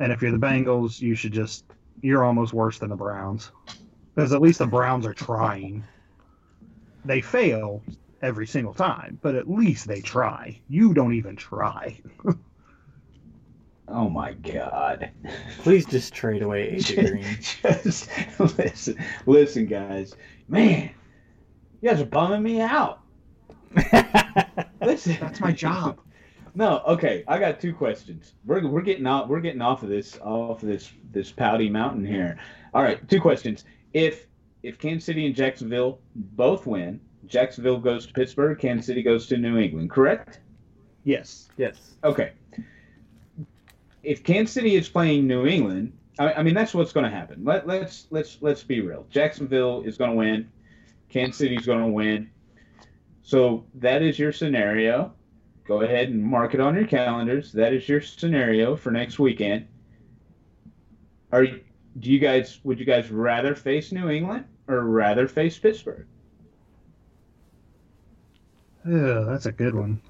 [0.00, 1.64] And if you're the Bengals, you should just
[2.02, 3.50] you're almost worse than the Browns.
[4.14, 5.84] Because at least the Browns are trying.
[7.04, 7.82] They fail
[8.22, 10.60] every single time, but at least they try.
[10.68, 12.00] You don't even try.
[13.94, 15.12] Oh my God.
[15.60, 17.24] Please just trade away AJ Green.
[17.84, 18.10] Just
[18.58, 20.16] listen, listen, guys.
[20.48, 20.90] Man,
[21.80, 23.00] you guys are bumming me out.
[24.82, 26.00] Listen, That's my job.
[26.54, 27.24] No, okay.
[27.26, 28.34] I got two questions.
[28.44, 29.28] We're, we're getting off.
[29.28, 32.38] We're getting off of this off of this this pouty mountain here.
[32.72, 33.64] All right, two questions.
[33.92, 34.26] If
[34.62, 39.36] if Kansas City and Jacksonville both win, Jacksonville goes to Pittsburgh, Kansas City goes to
[39.36, 39.90] New England.
[39.90, 40.40] Correct?
[41.04, 41.50] Yes.
[41.58, 41.96] yes.
[42.02, 42.32] Okay.
[44.04, 47.44] If Kansas City is playing New England, I, I mean that's what's going to happen.
[47.44, 49.06] Let, let's let's let's be real.
[49.10, 50.50] Jacksonville is going to win.
[51.08, 52.30] Kansas City is going to win.
[53.22, 55.12] So that is your scenario.
[55.66, 57.52] Go ahead and mark it on your calendars.
[57.52, 59.66] That is your scenario for next weekend.
[61.32, 66.06] Are do you guys would you guys rather face New England or rather face Pittsburgh?
[68.86, 70.00] Yeah, that's a good one.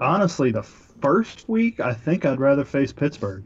[0.00, 0.62] Honestly, the
[1.00, 3.44] first week, I think I'd rather face Pittsburgh.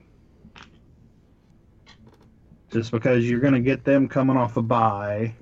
[2.70, 5.34] Just because you're going to get them coming off a bye.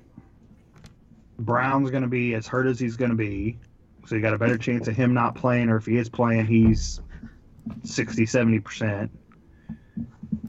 [1.39, 3.57] Brown's going to be as hurt as he's going to be.
[4.05, 6.45] So you got a better chance of him not playing, or if he is playing,
[6.45, 6.99] he's
[7.83, 9.09] 60, 70%.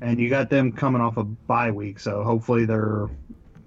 [0.01, 3.09] And you got them coming off a bye week, so hopefully they're.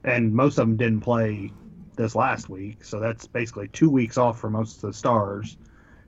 [0.03, 1.51] And most of them didn't play
[1.95, 5.57] this last week, so that's basically two weeks off for most of the stars.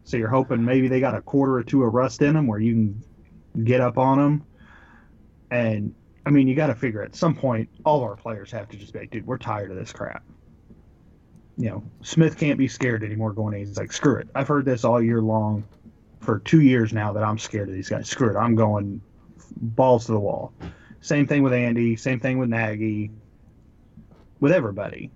[0.08, 2.60] So you're hoping maybe they got a quarter or two of rust in them where
[2.60, 4.46] you can get up on them.
[5.52, 5.94] And
[6.26, 8.78] I mean, you got to figure at some point, all of our players have to
[8.78, 10.24] just be like, dude, we're tired of this crap.
[11.58, 13.60] You know, Smith can't be scared anymore going in.
[13.68, 14.30] He's like, screw it.
[14.34, 15.66] I've heard this all year long
[16.22, 18.08] for two years now that I'm scared of these guys.
[18.08, 18.38] Screw it.
[18.38, 19.02] I'm going
[19.58, 20.54] balls to the wall.
[21.02, 21.98] Same thing with Andy.
[21.98, 23.12] Same thing with Nagy.
[24.40, 25.12] With everybody.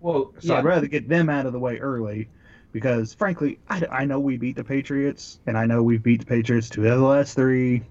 [0.00, 2.28] Well, So I'd rather get them out of the way early
[2.72, 6.26] because, frankly, I, I know we beat the Patriots and I know we've beat the
[6.26, 7.82] Patriots two of the last three.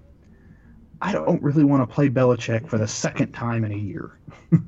[1.00, 4.18] I don't really want to play Belichick for the second time in a year.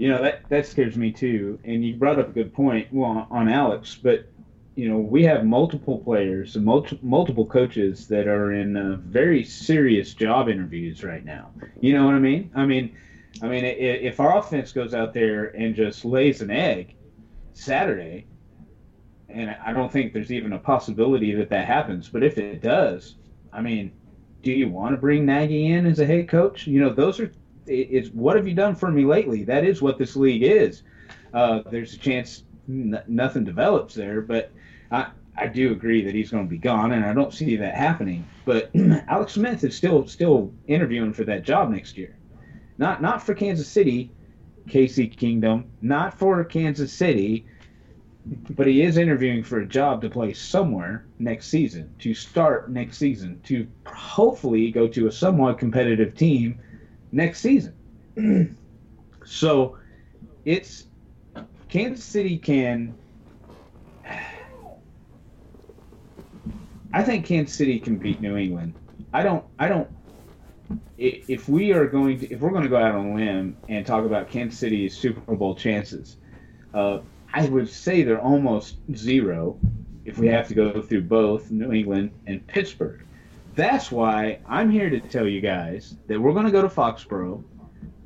[0.00, 1.58] You know that that scares me too.
[1.62, 3.98] And you brought up a good point, well, on Alex.
[4.02, 4.30] But
[4.74, 10.48] you know we have multiple players multiple coaches that are in uh, very serious job
[10.48, 11.50] interviews right now.
[11.82, 12.50] You know what I mean?
[12.54, 12.96] I mean,
[13.42, 16.94] I mean, if our offense goes out there and just lays an egg
[17.52, 18.24] Saturday,
[19.32, 22.08] and I don't think there's even a possibility that that happens.
[22.08, 23.16] But if it does,
[23.52, 23.92] I mean,
[24.42, 26.66] do you want to bring Nagy in as a head coach?
[26.66, 27.32] You know, those are
[27.66, 29.44] it's what have you done for me lately?
[29.44, 30.82] That is what this league is.
[31.32, 34.52] Uh, there's a chance n- nothing develops there, but
[34.90, 37.74] I I do agree that he's going to be gone, and I don't see that
[37.74, 38.26] happening.
[38.44, 38.70] But
[39.08, 42.16] Alex Smith is still still interviewing for that job next year,
[42.78, 44.10] not not for Kansas City,
[44.68, 47.46] KC Kingdom, not for Kansas City,
[48.24, 52.98] but he is interviewing for a job to play somewhere next season, to start next
[52.98, 56.60] season, to hopefully go to a somewhat competitive team
[57.12, 57.74] next season.
[59.24, 59.78] so
[60.44, 60.84] it's
[61.68, 62.94] Kansas City can.
[66.92, 68.74] I think Kansas City can beat New England.
[69.12, 69.44] I don't.
[69.58, 69.88] I don't.
[70.98, 73.86] If we are going to, if we're going to go out on a limb and
[73.86, 76.18] talk about Kansas City's Super Bowl chances,
[76.74, 77.00] uh,
[77.32, 79.58] I would say they're almost zero.
[80.04, 83.04] If we have to go through both New England and Pittsburgh,
[83.54, 87.42] that's why I'm here to tell you guys that we're going to go to Foxborough.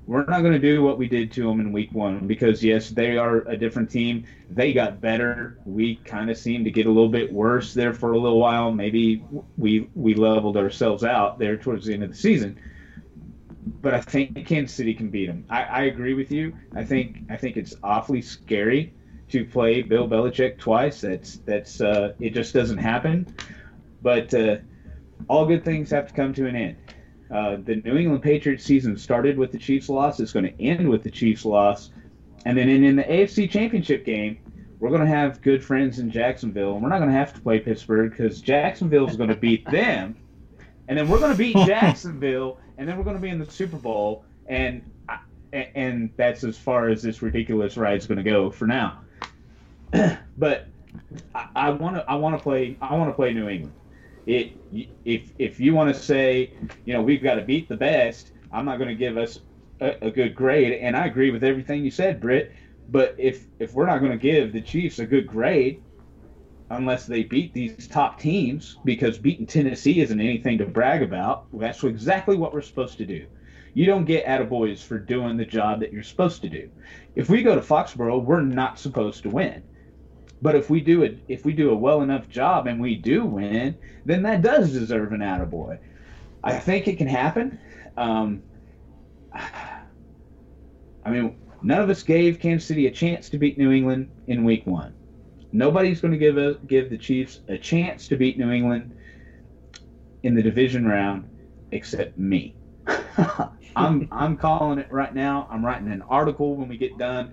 [0.06, 2.90] we're not going to do what we did to them in week one because yes,
[2.90, 4.24] they are a different team.
[4.50, 5.58] They got better.
[5.64, 8.72] We kind of seemed to get a little bit worse there for a little while.
[8.72, 9.24] Maybe
[9.56, 12.58] we we leveled ourselves out there towards the end of the season.
[13.80, 15.46] But I think Kansas City can beat them.
[15.48, 16.54] I, I agree with you.
[16.74, 18.92] I think I think it's awfully scary
[19.30, 21.00] to play Bill Belichick twice.
[21.00, 23.34] That's that's uh, it just doesn't happen.
[24.02, 24.58] But uh,
[25.28, 26.76] all good things have to come to an end.
[27.30, 30.20] Uh, the New England Patriots season started with the Chiefs' loss.
[30.20, 31.90] It's going to end with the Chiefs' loss.
[32.44, 34.38] And then in, in the AFC Championship game,
[34.78, 36.74] we're going to have good friends in Jacksonville.
[36.74, 39.64] And we're not going to have to play Pittsburgh because Jacksonville is going to beat
[39.70, 40.16] them.
[40.88, 42.58] And then we're going to beat Jacksonville.
[42.76, 44.24] And then we're going to be in the Super Bowl.
[44.46, 44.82] And
[45.52, 49.00] and that's as far as this ridiculous ride is going to go for now.
[50.38, 50.66] but
[51.54, 53.74] I want to I want to play I want to play New England.
[54.26, 54.52] It
[55.04, 56.52] if if you want to say
[56.84, 59.40] you know we've got to beat the best i'm not going to give us
[59.80, 62.52] a, a, good grade and i agree with everything you said britt
[62.88, 65.82] but if if we're not going to give the chiefs a good grade
[66.70, 71.84] unless they beat these top teams because beating tennessee isn't anything to brag about that's
[71.84, 73.26] exactly what we're supposed to do.
[73.76, 76.70] You don't get attaboys for doing the job that you're supposed to do.
[77.16, 79.62] If we go to foxborough we're not supposed to win
[80.44, 83.24] but if we do it, if we do a well enough job and we do
[83.24, 83.74] win,
[84.04, 85.78] then that does deserve an attaboy.
[86.44, 87.58] I think it can happen.
[87.96, 88.42] Um,
[89.32, 94.44] I mean, none of us gave Kansas City a chance to beat New England in
[94.44, 94.92] Week One.
[95.50, 98.94] Nobody's going to give a, give the Chiefs a chance to beat New England
[100.24, 101.26] in the division round
[101.72, 102.54] except me.
[103.76, 105.48] I'm I'm calling it right now.
[105.50, 107.32] I'm writing an article when we get done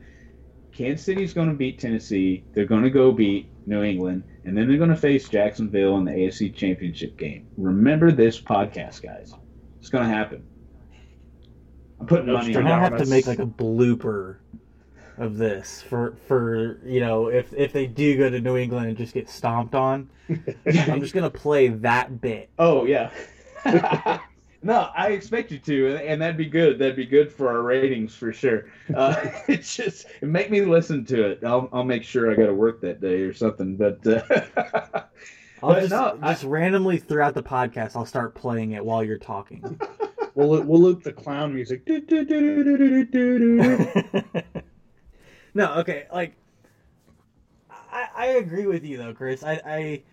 [0.74, 2.44] Kansas City's going to beat Tennessee.
[2.54, 6.06] They're going to go beat New England, and then they're going to face Jacksonville in
[6.06, 7.48] the AFC Championship game.
[7.58, 9.34] Remember this podcast, guys.
[9.80, 10.44] It's going to happen.
[12.02, 12.56] I'm putting no money.
[12.56, 14.38] We're gonna have to make like a blooper
[15.20, 18.98] of this for for you know if if they do go to New England and
[18.98, 20.10] just get stomped on.
[20.66, 22.50] I'm just gonna play that bit.
[22.58, 23.12] Oh yeah.
[24.64, 26.78] No, I expect you to, and that'd be good.
[26.78, 28.68] That'd be good for our ratings for sure.
[28.94, 29.16] Uh,
[29.48, 31.44] it's just make me listen to it.
[31.44, 33.76] I'll I'll make sure I got to work that day or something.
[33.76, 34.22] But uh,
[35.64, 39.04] I'll but just, no, just I, randomly throughout the podcast, I'll start playing it while
[39.04, 39.80] you're talking.
[40.36, 41.88] we'll we'll loop the clown music.
[45.56, 46.36] no, okay, like
[47.70, 49.44] I I agree with you though, Chris.
[49.44, 50.04] I I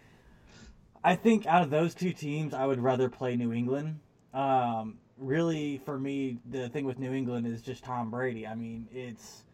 [1.04, 4.00] I think out of those two teams, I would rather play New England
[4.34, 8.46] um, really, for me, the thing with New England is just Tom Brady.
[8.46, 9.44] I mean, it's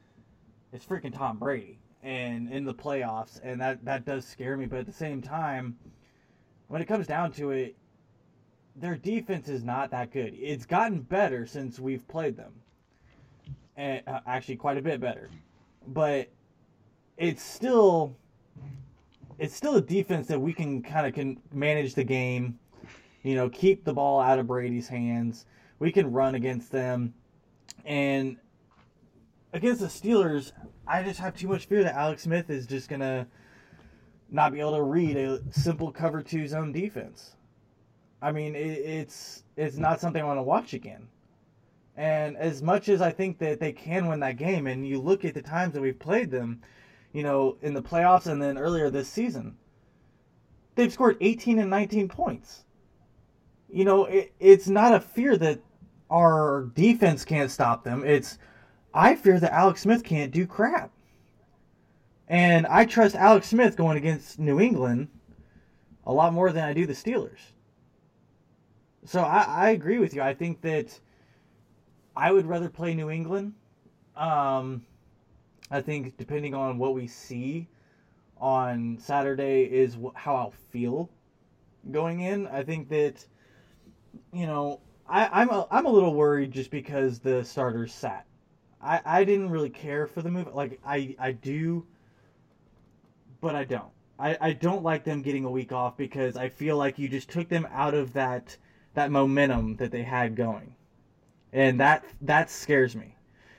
[0.72, 4.66] it's freaking Tom Brady, and in the playoffs, and that that does scare me.
[4.66, 5.77] But at the same time,
[6.68, 7.77] when it comes down to it,
[8.77, 10.35] their defense is not that good.
[10.37, 12.53] It's gotten better since we've played them,
[13.77, 15.31] and uh, actually quite a bit better.
[15.87, 16.29] But
[17.16, 18.16] it's still
[19.39, 22.59] it's still a defense that we can kind of can manage the game
[23.25, 25.47] you know, keep the ball out of Brady's hands.
[25.81, 27.14] We can run against them.
[27.85, 28.37] And
[29.53, 30.53] against the Steelers,
[30.87, 33.27] I just have too much fear that Alex Smith is just going to
[34.31, 37.35] not be able to read a simple cover two zone defense.
[38.20, 41.09] I mean, it, it's it's not something I want to watch again.
[41.97, 45.25] And as much as I think that they can win that game, and you look
[45.25, 46.61] at the times that we've played them,
[47.12, 49.57] you know, in the playoffs and then earlier this season,
[50.75, 52.64] they've scored 18 and 19 points
[53.70, 55.60] you know, it, it's not a fear that
[56.10, 58.04] our defense can't stop them.
[58.04, 58.38] It's
[58.92, 60.92] I fear that Alex Smith can't do crap.
[62.28, 65.08] And I trust Alex Smith going against New England
[66.06, 67.40] a lot more than I do the Steelers.
[69.04, 70.22] So I, I agree with you.
[70.22, 70.98] I think that
[72.16, 73.54] I would rather play New England.
[74.16, 74.86] Um,
[75.70, 77.68] I think depending on what we see
[78.38, 81.10] on Saturday is how I'll feel
[81.90, 82.46] going in.
[82.46, 83.26] I think that
[84.35, 88.26] you know, I, I'm a, I'm a little worried just because the starters sat.
[88.82, 90.55] I, I didn't really care for the move.
[90.55, 91.87] Like I, I do,
[93.41, 93.91] but I don't.
[94.18, 97.28] I, I don't like them getting a week off because I feel like you just
[97.28, 98.57] took them out of that
[98.95, 100.74] that momentum that they had going,
[101.53, 103.16] and that that scares me.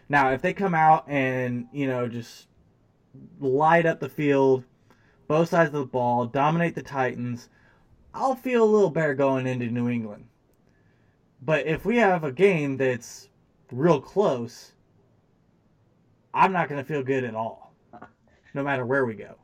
[0.08, 2.48] Now, if they come out and you know just
[3.40, 4.64] light up the field,
[5.28, 7.50] both sides of the ball, dominate the Titans,
[8.14, 10.26] I'll feel a little better going into New England.
[11.46, 13.30] But if we have a game that's
[13.72, 14.74] real close,
[16.34, 17.74] I'm not going to feel good at all,
[18.56, 19.36] no matter where we go.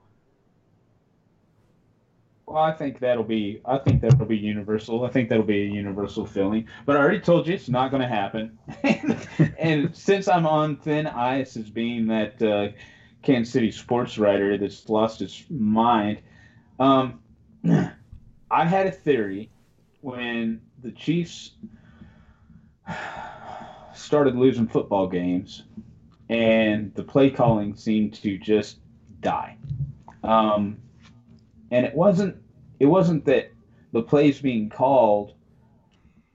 [2.47, 3.62] Well, I think that'll be.
[3.64, 5.06] I think that'll be universal.
[5.06, 6.68] I think that'll be a universal feeling.
[6.86, 8.58] But I already told you it's not going to happen.
[9.58, 12.70] and, since I'm on thin ice as being that uh,
[13.22, 16.20] Kansas City sports writer that's lost his mind,
[16.80, 17.22] um,
[18.52, 19.49] I had a theory
[20.02, 21.52] when the Chiefs
[23.94, 25.64] started losing football games,
[26.30, 28.80] and the play calling seemed to just
[29.22, 29.58] die.
[30.24, 30.78] Um,
[31.72, 32.38] and it wasn't
[32.80, 33.52] it wasn't that
[33.92, 35.34] the plays being called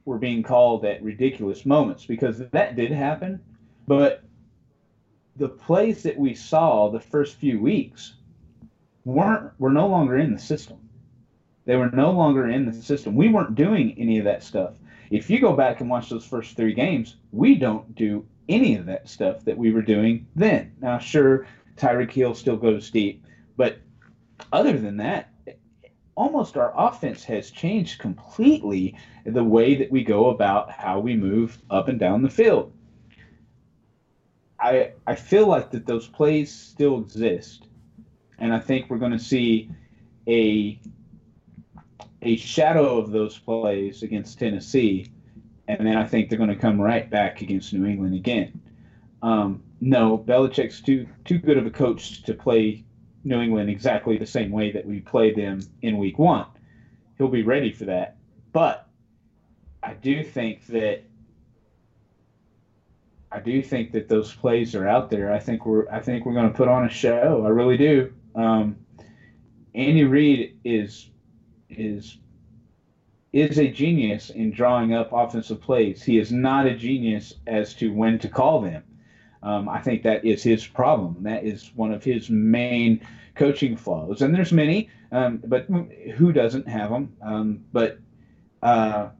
[0.05, 3.41] were being called at ridiculous moments because that did happen,
[3.87, 4.23] but
[5.37, 8.15] the plays that we saw the first few weeks
[9.05, 10.79] weren't were no longer in the system.
[11.65, 13.17] They were no longer in the system.
[13.17, 14.75] We weren't doing any of that stuff.
[15.11, 18.87] If you go back and watch those first three games, we don't do any of
[18.87, 20.73] that stuff that we were doing then.
[20.81, 21.47] Now, sure,
[21.77, 23.25] Tyreek Hill still goes deep,
[23.57, 23.79] but
[24.53, 25.31] other than that,
[26.17, 31.61] almost our offense has changed completely the way that we go about how we move
[31.71, 32.73] up and down the field.
[34.59, 37.69] I I feel like that those plays still exist,
[38.39, 39.71] and I think we're going to see
[40.27, 40.81] a
[42.27, 45.07] a shadow of those plays against Tennessee,
[45.69, 48.61] and then I think they're going to come right back against New England again.
[49.23, 52.85] Um, no, Belichick's too too good of a coach to play
[53.23, 56.47] New England exactly the same way that we played them in Week One.
[57.17, 58.17] He'll be ready for that,
[58.53, 58.89] but
[59.85, 61.05] I do think that
[63.31, 65.33] I do think that those plays are out there.
[65.33, 67.45] I think we're I think we're going to put on a show.
[67.47, 68.13] I really do.
[68.35, 68.77] Um,
[69.77, 71.11] Andy Reid is
[71.71, 72.19] is
[73.33, 76.03] is a genius in drawing up offensive plays.
[76.03, 78.83] He is not a genius as to when to call them.
[79.43, 81.23] Um, I think that is his problem.
[81.23, 84.23] That is one of his main coaching flaws.
[84.23, 85.67] And there's many, um, but
[86.17, 87.17] who doesn't have them?
[87.21, 87.99] Um, but
[88.63, 89.11] uh,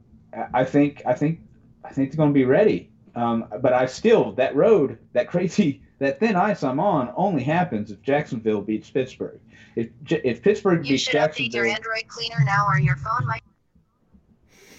[0.53, 1.41] I think I think
[1.83, 2.89] I think they're going to be ready.
[3.15, 7.91] Um, but I still that road, that crazy, that thin ice I'm on, only happens
[7.91, 9.39] if Jacksonville beats Pittsburgh.
[9.75, 13.43] If if Pittsburgh You beats should Jacksonville, your Android cleaner now, or your phone might.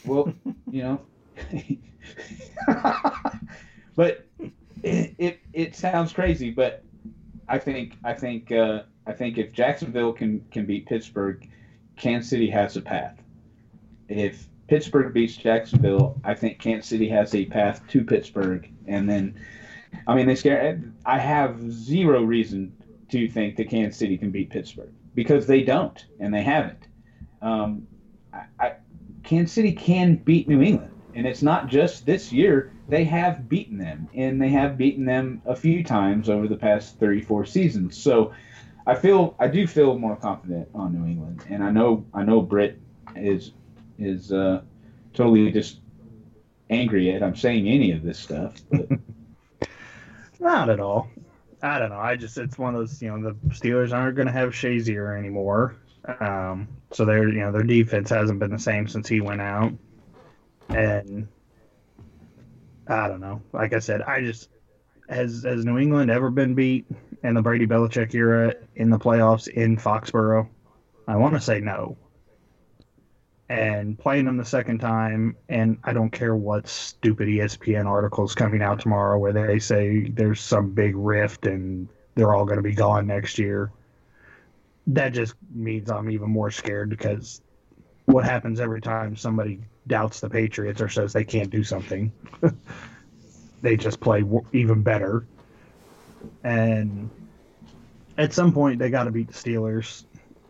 [0.04, 0.32] well,
[0.70, 1.00] you know,
[3.96, 4.26] but
[4.82, 6.82] it, it it sounds crazy, but
[7.48, 11.48] I think I think uh, I think if Jacksonville can can beat Pittsburgh,
[11.96, 13.20] Kansas City has a path.
[14.08, 19.40] If Pittsburgh beats Jacksonville, I think Kansas City has a path to Pittsburgh, and then,
[20.08, 20.80] I mean, they scare.
[21.04, 22.72] I have zero reason
[23.10, 26.88] to think that Kansas City can beat Pittsburgh because they don't, and they haven't.
[27.42, 27.86] Um,
[28.32, 28.72] I, I,
[29.22, 32.72] Kansas City can beat New England, and it's not just this year.
[32.88, 36.98] They have beaten them, and they have beaten them a few times over the past
[36.98, 38.02] 34 seasons.
[38.02, 38.32] So,
[38.86, 42.40] I feel I do feel more confident on New England, and I know I know
[42.40, 42.80] Britt
[43.14, 43.52] is
[43.98, 44.62] is uh,
[45.12, 45.80] totally just
[46.70, 48.54] angry at I'm saying any of this stuff.
[48.70, 48.88] But
[50.38, 51.08] Not at all.
[51.62, 51.98] I don't know.
[51.98, 55.18] I just it's one of those you know the Steelers aren't going to have Shazier
[55.18, 55.76] anymore,
[56.20, 59.72] um, so their you know their defense hasn't been the same since he went out,
[60.68, 61.26] and
[62.86, 63.42] I don't know.
[63.52, 64.48] Like I said, I just
[65.08, 66.86] has has New England ever been beat
[67.22, 70.48] in the Brady Belichick era in the playoffs in Foxborough?
[71.06, 71.96] I want to say no.
[73.48, 78.60] And playing them the second time, and I don't care what stupid ESPN articles coming
[78.60, 82.74] out tomorrow where they say there's some big rift and they're all going to be
[82.74, 83.72] gone next year.
[84.88, 87.40] That just means I'm even more scared because
[88.04, 92.12] what happens every time somebody doubts the Patriots or says they can't do something?
[93.62, 95.24] they just play even better.
[96.44, 97.10] And
[98.16, 100.04] at some point, they got to beat the Steelers.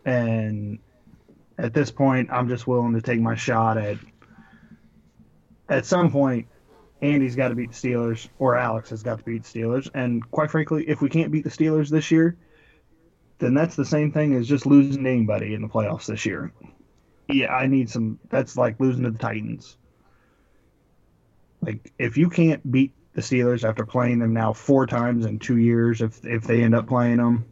[0.05, 0.79] And
[1.59, 3.97] at this point, I'm just willing to take my shot at.
[5.67, 6.47] At some point,
[7.01, 9.89] Andy's got to beat the Steelers, or Alex has got to beat the Steelers.
[9.93, 12.37] And quite frankly, if we can't beat the Steelers this year,
[13.37, 16.51] then that's the same thing as just losing to anybody in the playoffs this year.
[17.27, 18.19] Yeah, I need some.
[18.29, 19.77] That's like losing to the Titans.
[21.61, 25.57] Like, if you can't beat the Steelers after playing them now four times in two
[25.57, 27.45] years, if if they end up playing them,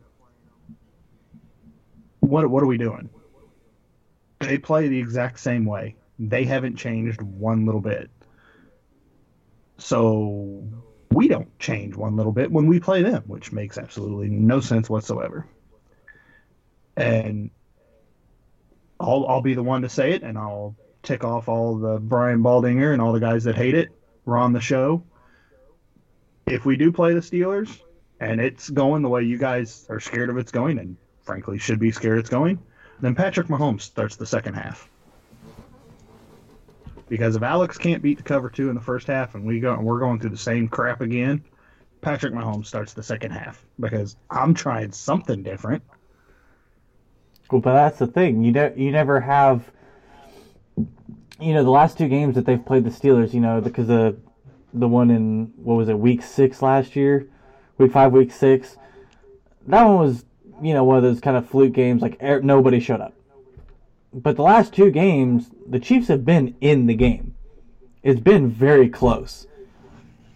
[2.21, 3.09] what what are we doing?
[4.39, 5.95] They play the exact same way.
[6.19, 8.09] They haven't changed one little bit.
[9.77, 10.63] So
[11.11, 14.89] we don't change one little bit when we play them, which makes absolutely no sense
[14.89, 15.47] whatsoever.
[16.95, 17.51] And
[18.99, 22.41] I'll I'll be the one to say it, and I'll tick off all the Brian
[22.43, 23.89] Baldinger and all the guys that hate it.
[24.25, 25.03] We're on the show.
[26.47, 27.79] If we do play the Steelers,
[28.19, 31.79] and it's going the way you guys are scared of it's going, and frankly should
[31.79, 32.59] be scared it's going,
[33.01, 34.89] then Patrick Mahomes starts the second half.
[37.09, 39.73] Because if Alex can't beat the cover two in the first half and we go
[39.73, 41.43] and we're going through the same crap again,
[42.01, 45.83] Patrick Mahomes starts the second half because I'm trying something different.
[47.49, 48.43] Well, but that's the thing.
[48.43, 49.71] You ne- you never have.
[51.39, 54.17] You know, the last two games that they've played the Steelers, you know, because the
[54.73, 57.29] the one in what was it, week six last year,
[57.77, 58.75] week five, week six.
[59.67, 60.25] That one was,
[60.61, 62.01] you know, one of those kind of fluke games.
[62.01, 63.13] Like er, nobody showed up.
[64.13, 67.35] But the last two games, the Chiefs have been in the game.
[68.03, 69.47] It's been very close,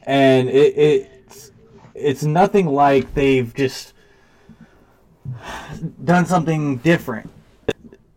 [0.03, 1.51] and it, it's
[1.95, 3.93] it's nothing like they've just
[6.03, 7.30] done something different.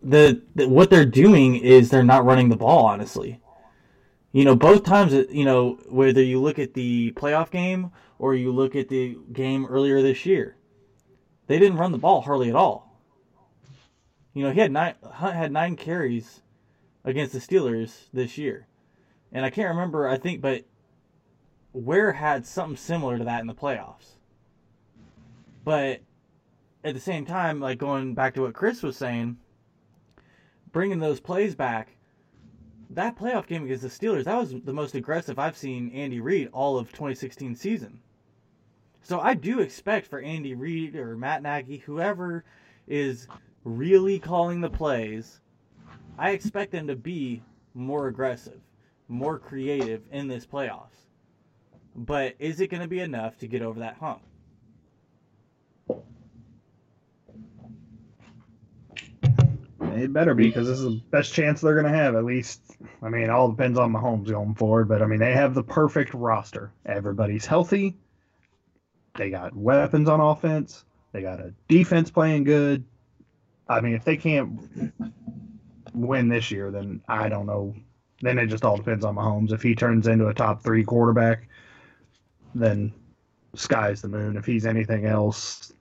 [0.02, 2.84] The, the what they're doing is they're not running the ball.
[2.84, 3.40] Honestly,
[4.32, 8.50] you know, both times, you know, whether you look at the playoff game or you
[8.50, 10.57] look at the game earlier this year,
[11.47, 13.01] they didn't run the ball hardly at all.
[14.32, 16.42] You know, he had nine Hunt had nine carries
[17.05, 18.66] against the Steelers this year,
[19.32, 20.09] and I can't remember.
[20.09, 20.64] I think, but
[21.72, 24.16] Ware had something similar to that in the playoffs.
[25.64, 26.01] But
[26.82, 29.38] at the same time, like going back to what Chris was saying,
[30.72, 31.97] bringing those plays back,
[32.90, 36.49] that playoff game against the Steelers, that was the most aggressive I've seen Andy Reid
[36.53, 38.01] all of 2016 season.
[39.05, 42.42] So I do expect for Andy Reid or Matt Nagy, whoever
[42.88, 43.28] is
[43.64, 45.40] really calling the plays,
[46.18, 47.42] I expect them to be
[47.74, 48.61] more aggressive,
[49.09, 51.05] more creative in this playoffs.
[51.94, 54.22] But is it going to be enough to get over that hump?
[59.82, 62.16] It better be because this is the best chance they're going to have.
[62.16, 62.62] At least,
[63.02, 64.88] I mean, it all depends on Mahomes going forward.
[64.88, 66.72] But I mean, they have the perfect roster.
[66.86, 67.98] Everybody's healthy.
[69.16, 70.84] They got weapons on offense.
[71.12, 72.84] They got a defense playing good.
[73.68, 74.92] I mean, if they can't
[75.94, 77.74] win this year, then I don't know.
[78.20, 79.52] Then it just all depends on Mahomes.
[79.52, 81.48] If he turns into a top three quarterback,
[82.54, 82.92] then
[83.54, 84.36] sky's the moon.
[84.36, 85.72] If he's anything else,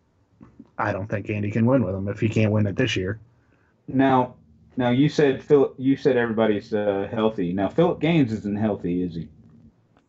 [0.77, 3.19] I don't think Andy can win with him if he can't win it this year.
[3.87, 4.35] Now,
[4.77, 5.75] now you said Philip.
[5.77, 7.53] You said everybody's uh, healthy.
[7.53, 9.27] Now Philip Gaines isn't healthy, is he?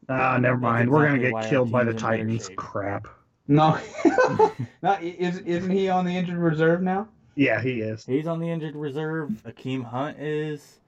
[0.08, 0.90] Ah, never That's mind.
[0.90, 2.50] We're gonna get killed by the team's in better Titans.
[2.56, 3.08] Crap.
[3.48, 3.78] No,
[4.82, 7.08] not is isn't he on the injured reserve now?
[7.36, 8.04] Yeah, he is.
[8.06, 9.30] He's on the injured reserve.
[9.46, 10.80] Akeem Hunt is.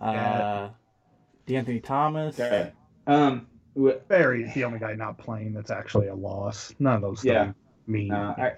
[0.00, 0.68] Uh, Yeah.
[1.46, 2.38] De'Anthony Thomas.
[2.38, 2.72] Okay.
[3.06, 3.46] Um.
[4.06, 6.74] Berry's the only guy not playing that's actually a loss.
[6.78, 7.44] None of those Yeah.
[7.44, 7.54] things
[7.86, 8.52] mean No, I-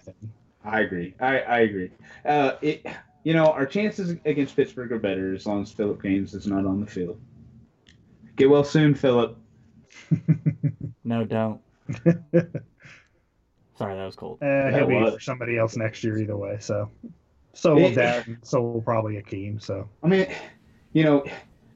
[0.65, 1.15] I agree.
[1.21, 1.91] I, I agree.
[2.25, 2.85] Uh, it,
[3.23, 6.67] you know, our chances against Pittsburgh are better as long as Philip Gaines is not
[6.67, 7.21] on the field.
[8.37, 9.37] Get well soon, Philip.
[11.05, 11.61] No, don't.
[13.77, 14.43] Sorry, that was cold.
[14.43, 16.57] Uh, he'll be for somebody else next year either way.
[16.61, 16.91] So,
[17.53, 18.27] so will It- Dad.
[18.29, 19.61] and So will probably Akeem.
[19.61, 20.27] So I mean,
[20.93, 21.25] you know,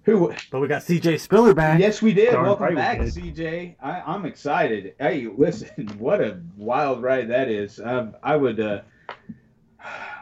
[0.05, 0.33] who?
[0.51, 1.81] But we got CJ Spiller back.
[1.81, 2.31] Yes, we did.
[2.33, 3.13] Darn Welcome right we back, did.
[3.15, 3.77] CJ.
[3.83, 4.95] I, I'm excited.
[5.01, 7.81] Hey, listen, what a wild ride that is.
[7.83, 8.61] Um, I would.
[8.61, 8.81] Uh,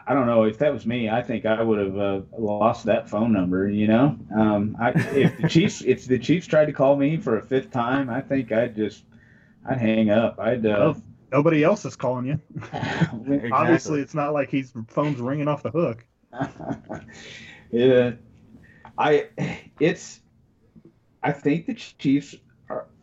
[0.07, 1.09] I don't know if that was me.
[1.09, 3.67] I think I would have uh, lost that phone number.
[3.67, 7.37] You know, um, I, if the Chiefs, if the Chiefs tried to call me for
[7.37, 9.03] a fifth time, I think I'd just,
[9.67, 10.39] I'd hang up.
[10.39, 10.65] I'd.
[10.65, 11.01] Uh, Oh,
[11.31, 12.39] nobody else is calling you.
[12.71, 13.51] Exactly.
[13.51, 16.05] Obviously, it's not like his phone's ringing off the hook.
[17.71, 18.11] yeah,
[18.97, 19.27] I.
[19.79, 20.21] It's.
[21.21, 22.35] I think the Chiefs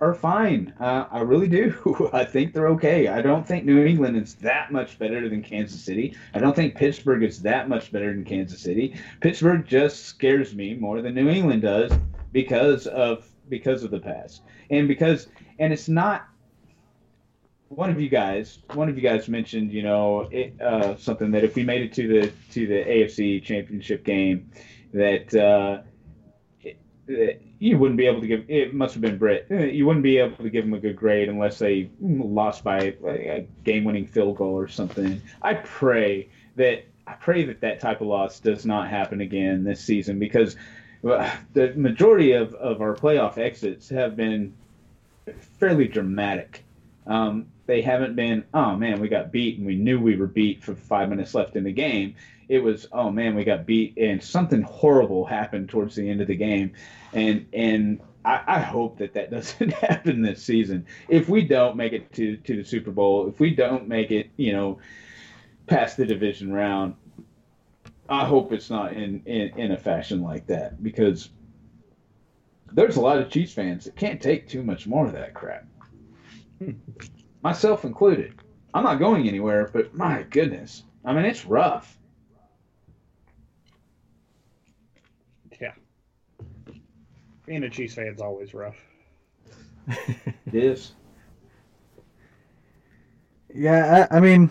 [0.01, 0.75] are, fine.
[0.79, 2.11] Uh, I really do.
[2.13, 3.09] I think they're okay.
[3.09, 6.17] I don't think New England is that much better than Kansas City.
[6.35, 8.99] I don't think Pittsburgh is that much better than Kansas City.
[9.21, 11.93] Pittsburgh just scares me more than New England does
[12.33, 15.29] because of because of the past and because
[15.59, 16.29] and it's not
[17.69, 21.45] one of you guys one of you guys mentioned you know it, uh, something that
[21.45, 24.51] if we made it to the to the AFC championship game
[24.93, 25.83] that uh,
[26.63, 29.87] it, that you wouldn't be able to give it must have been Britt Uh, you
[29.87, 33.85] wouldn't be able to give them a good grade unless they lost by a game
[33.85, 38.39] winning field goal or something I pray that I pray that that type of loss
[38.41, 40.57] does not happen again this season because
[41.03, 44.55] the majority of, of our playoff exits have been
[45.59, 46.65] fairly dramatic.
[47.07, 50.63] Um, they haven't been, oh man, we got beat and we knew we were beat
[50.63, 52.15] for five minutes left in the game.
[52.49, 56.27] It was, oh man, we got beat and something horrible happened towards the end of
[56.27, 56.73] the game.
[57.13, 60.87] And, and I, I hope that that doesn't happen this season.
[61.09, 64.31] If we don't make it to, to the Super Bowl, if we don't make it,
[64.37, 64.79] you know,
[65.67, 66.95] past the division round,
[68.09, 71.31] I hope it's not in, in, in a fashion like that because
[72.73, 75.65] there's a lot of Chiefs fans that can't take too much more of that crap.
[76.59, 76.73] Hmm.
[77.43, 78.35] Myself included.
[78.75, 80.83] I'm not going anywhere, but my goodness.
[81.05, 81.97] I mean, it's rough.
[87.47, 88.77] Being a Chiefs fan is always rough.
[89.87, 90.93] It is.
[93.55, 94.51] Yeah, I, I mean,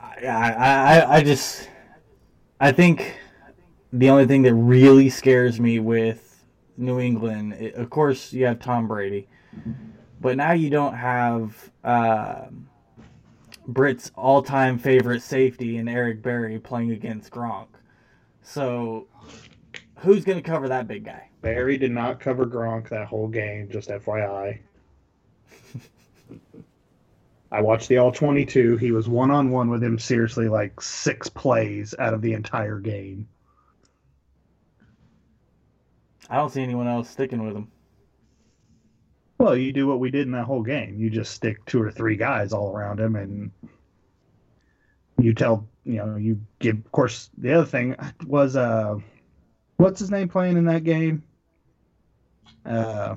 [0.00, 1.68] I, I, I, I just,
[2.60, 3.16] I think
[3.92, 6.44] the only thing that really scares me with
[6.76, 9.28] New England, i of course, you have Tom Brady,
[10.20, 12.46] but now you don't have uh,
[13.68, 17.68] Britt's all-time favorite safety and Eric Berry playing against Gronk.
[18.42, 19.06] So,
[20.02, 21.28] who's going to cover that big guy?
[21.40, 24.58] Berry did not cover Gronk that whole game, just FYI.
[27.52, 28.78] I watched the all 22.
[28.78, 32.78] He was one on one with him seriously like six plays out of the entire
[32.78, 33.28] game.
[36.30, 37.70] I don't see anyone else sticking with him.
[39.36, 40.96] Well, you do what we did in that whole game.
[40.98, 43.50] You just stick two or three guys all around him and
[45.18, 47.96] you tell, you know, you give, of course, the other thing
[48.26, 48.98] was, uh,
[49.76, 51.22] what's his name playing in that game?
[52.64, 53.16] Uh,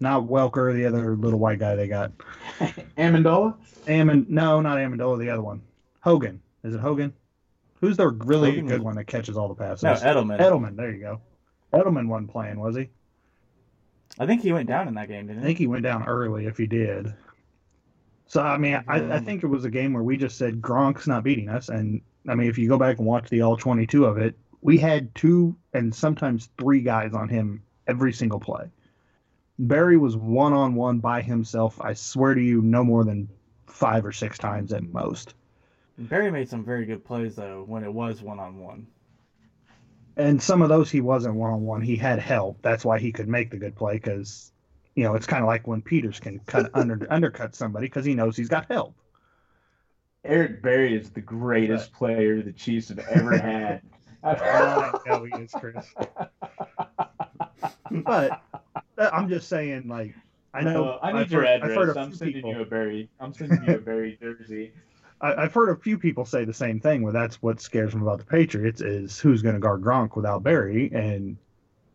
[0.00, 2.12] not Welker, the other little white guy they got.
[2.98, 3.56] Amendola?
[3.88, 5.62] Amon, no, not Amendola, the other one.
[6.00, 6.40] Hogan.
[6.64, 7.12] Is it Hogan?
[7.80, 9.82] Who's the really Hogan good was- one that catches all the passes?
[9.82, 10.38] No, Edelman.
[10.40, 11.20] Edelman, there you go.
[11.72, 12.88] Edelman wasn't playing, was he?
[14.18, 15.44] I think he went down in that game, didn't he?
[15.44, 17.14] I think he went down early if he did.
[18.26, 21.06] So, I mean, I, I think it was a game where we just said Gronk's
[21.06, 21.68] not beating us.
[21.68, 24.78] And, I mean, if you go back and watch the all 22 of it, we
[24.78, 28.70] had two and sometimes three guys on him every single play.
[29.58, 31.78] Berry was one on one by himself.
[31.80, 33.28] I swear to you, no more than
[33.66, 35.34] five or six times at most.
[35.98, 38.86] Berry made some very good plays though when it was one on one.
[40.16, 41.82] and some of those he wasn't one on one.
[41.82, 42.58] He had help.
[42.62, 44.52] That's why he could make the good play because,
[44.94, 48.14] you know, it's kind of like when Peters can cut under undercut somebody because he
[48.14, 48.94] knows he's got help.
[50.24, 53.82] Eric Berry is the greatest player the Chiefs have ever had.
[54.24, 55.86] I know he is, Chris.
[58.04, 58.40] But
[58.98, 60.14] uh, I'm just saying, like,
[60.54, 61.96] I know Uh, I need I've your heard- I've heard address.
[61.96, 63.10] a I'm few sending people- you a Berry.
[63.20, 64.72] I'm sending you a Berry jersey.
[65.20, 67.02] I, I've heard a few people say the same thing.
[67.02, 70.42] Where that's what scares them about the Patriots is who's going to guard Gronk without
[70.42, 71.36] Berry, and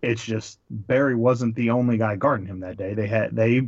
[0.04, 2.94] it's just Berry wasn't the only guy guarding him that day.
[2.94, 3.68] They had they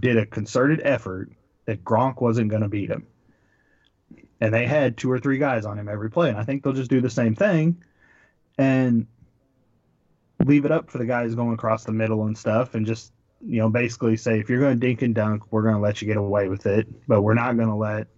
[0.00, 1.30] did a concerted effort
[1.64, 3.06] that Gronk wasn't going to beat him,
[4.40, 6.28] and they had two or three guys on him every play.
[6.28, 7.82] And I think they'll just do the same thing,
[8.58, 9.06] and
[10.44, 13.58] leave it up for the guys going across the middle and stuff, and just you
[13.58, 16.08] know basically say if you're going to dink and dunk, we're going to let you
[16.08, 18.08] get away with it, but we're not going to let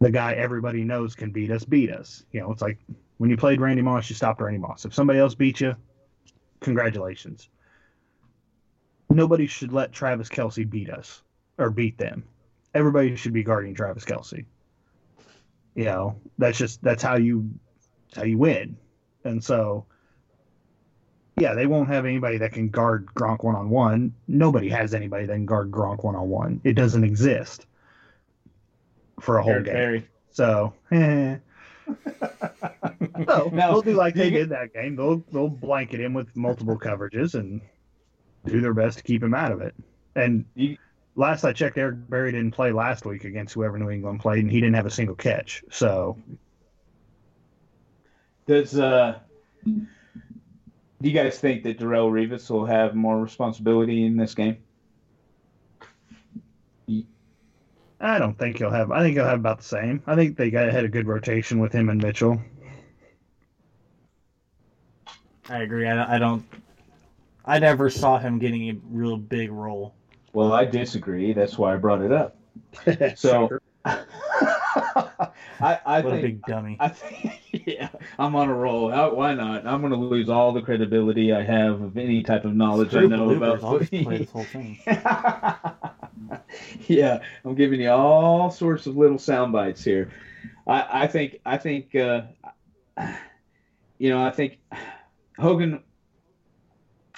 [0.00, 2.24] the guy everybody knows can beat us beat us.
[2.32, 2.78] You know, it's like
[3.18, 4.84] when you played Randy Moss, you stopped Randy Moss.
[4.84, 5.76] If somebody else beat you,
[6.60, 7.48] congratulations.
[9.08, 11.22] Nobody should let Travis Kelce beat us
[11.58, 12.24] or beat them.
[12.74, 14.46] Everybody should be guarding Travis Kelce.
[15.74, 17.50] You know, that's just that's how you
[18.08, 18.76] that's how you win.
[19.24, 19.86] And so
[21.38, 24.14] yeah, they won't have anybody that can guard Gronk one on one.
[24.28, 26.60] Nobody has anybody that can guard Gronk one on one.
[26.62, 27.66] It doesn't exist
[29.20, 29.74] for a whole Eric game.
[29.74, 30.08] Berry.
[30.30, 31.36] So, eh.
[33.26, 34.96] so Now, they'll do like they did that game.
[34.96, 37.60] They'll they'll blanket him with multiple coverages and
[38.44, 39.74] do their best to keep him out of it.
[40.14, 40.76] And You-
[41.14, 44.50] last I checked, Eric Berry didn't play last week against whoever New England played, and
[44.50, 45.64] he didn't have a single catch.
[45.70, 46.16] So
[48.46, 49.18] Does uh,
[49.64, 54.58] do you guys think that Darrelle Revis will have more responsibility in this game?
[58.00, 58.90] I don't think he'll have.
[58.90, 60.02] I think he'll have about the same.
[60.06, 62.40] I think they got had a good rotation with him and Mitchell.
[65.48, 65.86] I agree.
[65.86, 66.44] I, I don't.
[67.44, 69.94] I never saw him getting a real big role.
[70.32, 71.32] Well, I disagree.
[71.32, 72.36] That's why I brought it up.
[73.16, 74.06] So, I,
[75.60, 76.76] I What a big dummy.
[76.80, 78.90] I think, yeah, I'm on a roll.
[78.90, 79.66] How, why not?
[79.66, 83.04] I'm going to lose all the credibility I have of any type of knowledge I
[83.04, 83.36] know bloopers.
[83.36, 84.78] about I'll just play this whole thing.
[86.86, 90.10] yeah, I'm giving you all sorts of little sound bites here.
[90.66, 92.22] I, I think, I think, uh,
[93.98, 94.58] you know, I think
[95.38, 95.82] Hogan.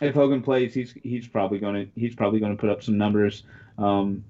[0.01, 2.99] If Hogan plays, he's he's probably going to he's probably going to put up some
[2.99, 3.45] numbers.
[3.79, 4.25] Um,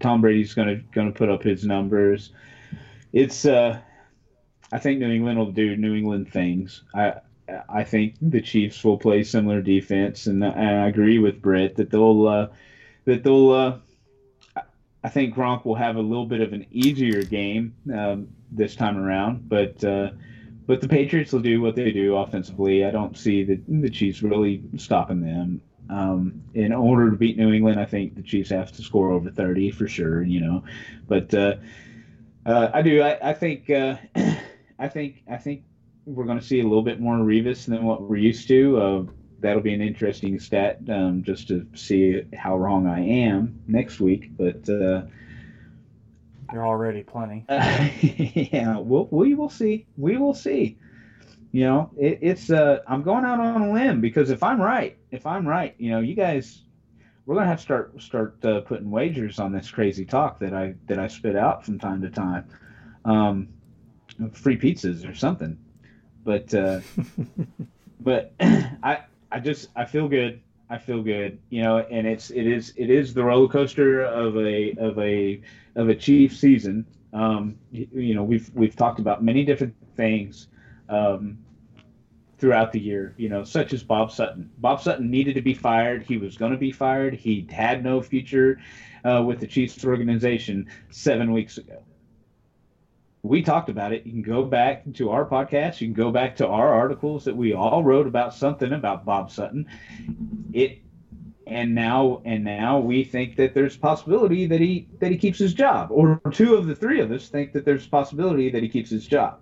[0.00, 2.30] Tom Brady's going to going to put up his numbers.
[3.12, 3.80] It's uh,
[4.72, 6.82] I think New England will do New England things.
[6.94, 7.14] I
[7.68, 11.90] I think the Chiefs will play similar defense, and, and I agree with Britt that
[11.90, 12.48] they'll uh,
[13.04, 13.50] that they'll.
[13.50, 13.78] Uh,
[15.02, 18.98] I think Gronk will have a little bit of an easier game um, this time
[18.98, 20.10] around, but uh,
[20.68, 22.84] but the Patriots will do what they do offensively.
[22.84, 25.62] I don't see the the Chiefs really stopping them.
[25.88, 29.30] Um, in order to beat New England, I think the Chiefs have to score over
[29.30, 30.22] thirty for sure.
[30.22, 30.64] You know,
[31.08, 31.56] but uh,
[32.44, 33.00] uh, I do.
[33.02, 33.70] I, I think.
[33.70, 33.96] Uh,
[34.78, 35.24] I think.
[35.28, 35.62] I think
[36.04, 38.78] we're going to see a little bit more Revis than what we're used to.
[38.78, 39.02] Uh,
[39.40, 44.36] that'll be an interesting stat um, just to see how wrong I am next week.
[44.36, 45.04] But uh,
[46.52, 47.44] You're already plenty.
[47.50, 49.86] yeah, we'll, we will see.
[49.96, 50.78] We will see.
[51.52, 54.98] You know, it, it's uh, I'm going out on a limb because if I'm right,
[55.10, 56.62] if I'm right, you know, you guys,
[57.24, 60.74] we're gonna have to start start uh, putting wagers on this crazy talk that I
[60.86, 62.48] that I spit out from time to time,
[63.04, 63.48] um,
[64.32, 65.58] free pizzas or something.
[66.24, 66.80] But uh,
[68.00, 70.40] but I I just I feel good.
[70.70, 74.36] I feel good, you know, and it's it is it is the roller coaster of
[74.36, 75.40] a of a
[75.74, 76.84] of a Chief season.
[77.12, 80.48] Um, you, you know, we've we've talked about many different things
[80.90, 81.38] um,
[82.36, 84.50] throughout the year, you know, such as Bob Sutton.
[84.58, 86.02] Bob Sutton needed to be fired.
[86.02, 87.14] He was going to be fired.
[87.14, 88.60] He had no future
[89.04, 91.82] uh, with the Chiefs organization seven weeks ago.
[93.28, 94.06] We talked about it.
[94.06, 95.82] You can go back to our podcast.
[95.82, 99.30] You can go back to our articles that we all wrote about something about Bob
[99.30, 99.66] Sutton.
[100.52, 100.78] It
[101.46, 105.52] and now and now we think that there's possibility that he that he keeps his
[105.54, 108.68] job or two of the three of us think that there's a possibility that he
[108.68, 109.40] keeps his job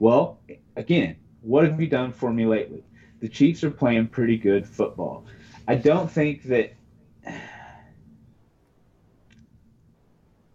[0.00, 0.38] well
[0.76, 2.84] again what have you done for me lately
[3.20, 5.24] the chiefs are playing pretty good football
[5.66, 6.74] i don't think that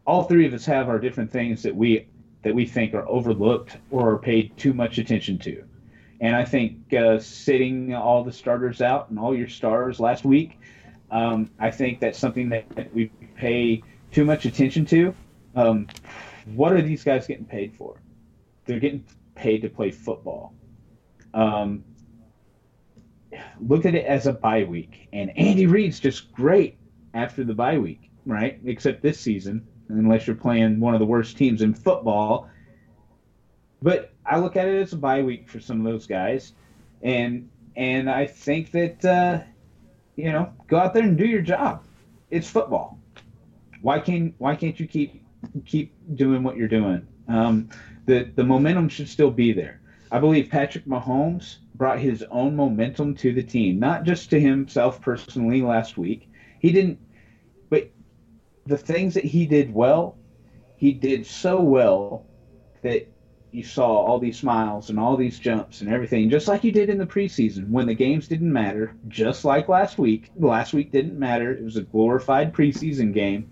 [0.05, 2.07] all three of us have our different things that we
[2.46, 5.66] that we think are overlooked or paid too much attention to
[6.20, 10.60] and I think uh, sitting all the starters out and all your stars last week,
[11.12, 15.14] um, I think that's something that, we pay too much attention to.
[15.56, 15.88] Um,
[16.54, 18.00] what are these guys getting paid for?
[18.66, 19.04] They're getting
[19.36, 20.54] paid to play football.
[21.34, 21.84] Um,
[23.60, 26.78] look at it as a bye week, and Andy Reid's just great
[27.14, 28.60] after the bye week, right?
[28.66, 32.50] Except this season, unless you're playing one of the worst teams in football.
[33.82, 36.54] But I look at it as a bye week for some of those guys,
[37.02, 39.40] and and I think that uh,
[40.16, 41.84] you know go out there and do your job.
[42.32, 43.00] It's football.
[43.82, 45.24] Why can't why can't you keep
[45.66, 47.08] keep doing what you're doing?
[47.28, 47.70] Um,
[48.06, 49.82] the the momentum should still be there.
[50.12, 55.02] I believe Patrick Mahomes brought his own momentum to the team, not just to himself
[55.02, 56.32] personally last week.
[56.60, 57.00] He didn't,
[58.66, 60.18] the things that he did well,
[60.78, 62.26] he did so well
[62.82, 63.07] that
[63.51, 66.89] you saw all these smiles and all these jumps and everything, just like you did
[66.89, 70.32] in the preseason when the games didn't matter, just like last week.
[70.36, 71.53] Last week didn't matter.
[71.53, 73.49] It was a glorified preseason game.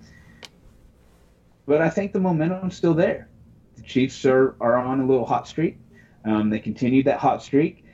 [1.66, 3.30] But I think the momentum's still there.
[3.76, 5.78] The Chiefs are, are on a little hot streak.
[6.26, 7.86] Um, they continued that hot streak.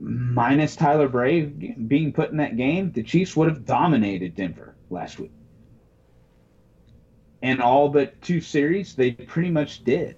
[0.00, 5.20] Minus Tyler Bray being put in that game, the Chiefs would have dominated Denver last
[5.20, 5.32] week.
[7.44, 10.16] And all but two series, they pretty much did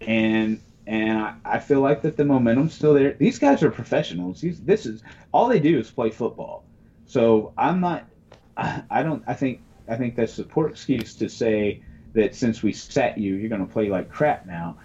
[0.00, 3.12] and and I, I, feel like that the momentum's still there.
[3.12, 4.40] These guys are professionals.
[4.40, 5.02] These, this is
[5.32, 6.64] all they do is play football.
[7.06, 8.08] So I'm not.
[8.56, 9.22] I, don't.
[9.26, 9.62] I think.
[9.88, 11.82] I think that's a poor excuse to say
[12.14, 14.78] that since we sat you, you're going to play like crap now.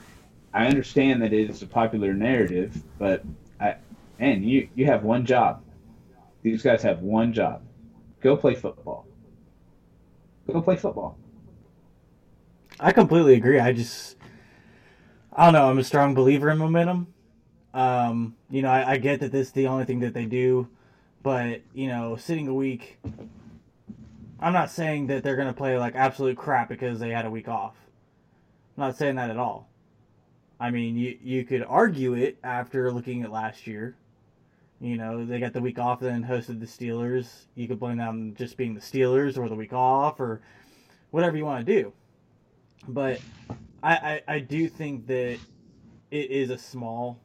[0.54, 3.24] I understand that it is a popular narrative, but
[3.60, 3.76] I,
[4.20, 5.64] and you you have one job.
[6.44, 7.64] These guys have one job.
[8.22, 9.08] Go play football.
[10.52, 11.18] Go play football.
[12.80, 13.60] I completely agree.
[13.60, 14.16] I just
[15.32, 15.70] I don't know.
[15.70, 17.14] I'm a strong believer in momentum.
[17.74, 20.70] Um, you know, I, I, get that this is the only thing that they do,
[21.24, 23.00] but you know, sitting a week.
[24.40, 27.50] I'm not saying that they're gonna play like absolute crap because they had a week
[27.50, 27.76] off.
[28.78, 29.70] I'm not saying that at all.
[30.58, 33.98] I mean, you you could argue it after looking at last year.
[34.80, 37.46] You know, they got the week off, and then hosted the Steelers.
[37.56, 40.42] You could blame them just being the Steelers or the week off or
[41.12, 41.94] whatever you want to do.
[42.88, 43.20] But
[43.82, 45.38] I, I, I do think that
[46.12, 47.20] it is a small,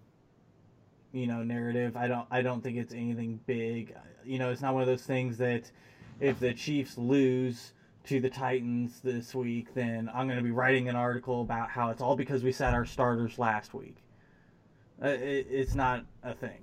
[1.12, 1.96] you know, narrative.
[1.96, 3.94] I don't I don't think it's anything big.
[4.24, 5.70] You know, it's not one of those things that
[6.20, 7.72] if the Chiefs lose
[8.04, 11.90] to the Titans this week, then I'm going to be writing an article about how
[11.90, 13.96] it's all because we sat our starters last week.
[15.02, 16.61] Uh, it, it's not a thing.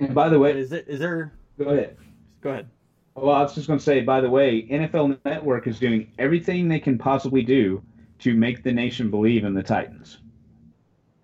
[0.00, 1.32] And by the way, is it is there?
[1.58, 1.96] Go ahead.
[2.40, 2.68] Go ahead.
[3.22, 6.68] Well, I was just going to say, by the way, NFL Network is doing everything
[6.68, 7.82] they can possibly do
[8.20, 10.18] to make the nation believe in the Titans.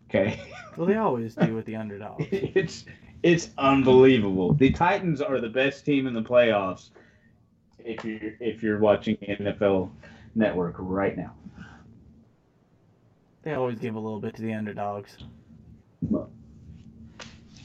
[0.09, 0.41] Okay.
[0.77, 2.27] Well, they always do with the underdogs.
[2.33, 2.85] it's
[3.23, 4.55] it's unbelievable.
[4.55, 6.91] The Titans are the best team in the playoffs.
[7.79, 9.91] If you're if you're watching NFL
[10.35, 11.33] Network right now,
[13.43, 15.17] they always give a little bit to the underdogs.
[16.03, 16.27] But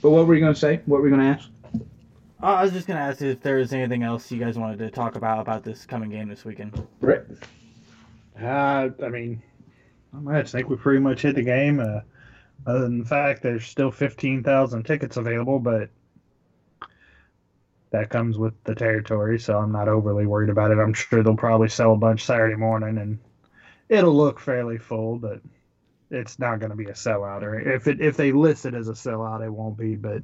[0.02, 0.82] what were you going to say?
[0.86, 1.50] What were you going to ask?
[2.42, 4.90] Uh, I was just gonna ask if there was anything else you guys wanted to
[4.90, 6.88] talk about about this coming game this weekend.
[7.02, 7.22] Right.
[8.42, 9.42] Uh, I mean,
[10.28, 11.80] I just think we pretty much hit the game.
[11.80, 12.02] Uh,
[12.66, 15.90] other than the fact there's still 15,000 tickets available, but
[17.92, 20.78] that comes with the territory, so I'm not overly worried about it.
[20.78, 23.20] I'm sure they'll probably sell a bunch Saturday morning, and
[23.90, 25.42] it'll look fairly full, but
[26.12, 27.42] it's not going to be a sellout.
[27.42, 29.96] Or if it if they list it as a sellout, it won't be.
[29.96, 30.24] But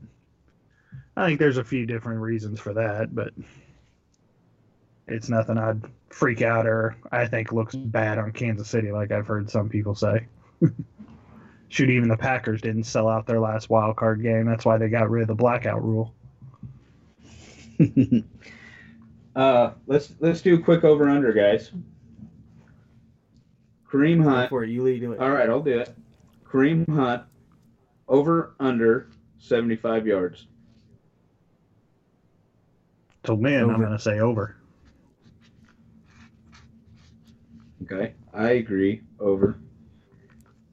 [1.17, 3.33] I think there's a few different reasons for that, but
[5.07, 9.27] it's nothing I'd freak out or I think looks bad on Kansas City, like I've
[9.27, 10.27] heard some people say.
[11.69, 14.45] Shoot, even the Packers didn't sell out their last wild card game.
[14.45, 16.13] That's why they got rid of the blackout rule.
[19.35, 21.71] uh, let's let's do a quick over under, guys.
[23.91, 24.49] Kareem Hunt.
[24.49, 25.19] Before you lead it.
[25.19, 25.93] All right, I'll do it.
[26.47, 27.23] Kareem Hunt
[28.07, 29.09] over under
[29.39, 30.47] seventy five yards.
[33.25, 34.55] So man, I'm going to say over.
[37.83, 39.01] Okay, I agree.
[39.19, 39.57] Over.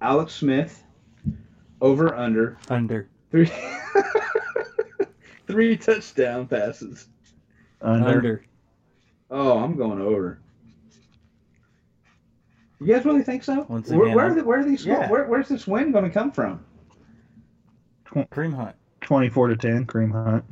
[0.01, 0.83] Alex Smith
[1.81, 3.09] over under Under.
[3.31, 3.51] three
[5.47, 7.09] three touchdown passes.
[7.81, 8.09] Under.
[8.09, 8.45] Under.
[9.31, 10.41] Oh, I'm going over.
[12.81, 13.65] You guys really think so?
[13.69, 14.85] Once where, again, where, are the, where are these?
[14.85, 15.09] Yeah.
[15.09, 16.65] Where, where's this win going to come from?
[18.07, 18.75] Kareem Hunt.
[19.03, 20.45] 24 to 10, Kareem Hunt.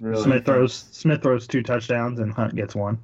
[0.00, 0.22] Really?
[0.22, 2.98] Smith throws Smith throws two touchdowns and Hunt gets one.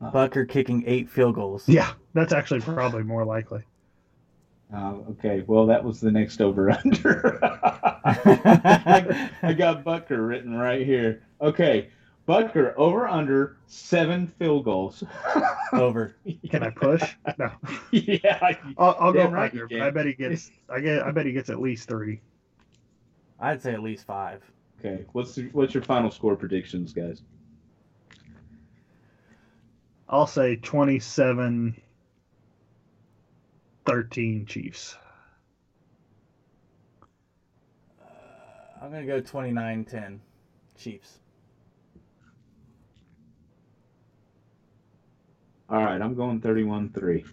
[0.00, 1.68] Uh, Butker kicking eight field goals.
[1.68, 3.62] Yeah, that's actually probably more likely.
[4.72, 5.42] Oh, okay.
[5.46, 7.38] Well, that was the next over under.
[7.42, 11.22] I, I got Butker written right here.
[11.40, 11.90] Okay,
[12.28, 15.02] Butker over under seven field goals.
[15.72, 16.16] Over.
[16.48, 17.02] Can I push?
[17.38, 17.50] No.
[17.92, 18.56] yeah.
[18.76, 19.66] I'll, I'll go Damn right under.
[19.70, 20.50] you but I bet he gets.
[20.68, 21.02] I get.
[21.02, 22.20] I bet he gets at least three.
[23.38, 24.42] I'd say at least five.
[24.82, 25.04] Okay.
[25.12, 27.22] What's the, what's your final score predictions, guys?
[30.08, 31.80] I'll say 27
[33.86, 34.96] 13 Chiefs.
[38.00, 38.04] Uh,
[38.82, 40.20] I'm going to go 29 10.
[40.78, 41.18] Chiefs.
[45.68, 47.24] All right, I'm going 31-3.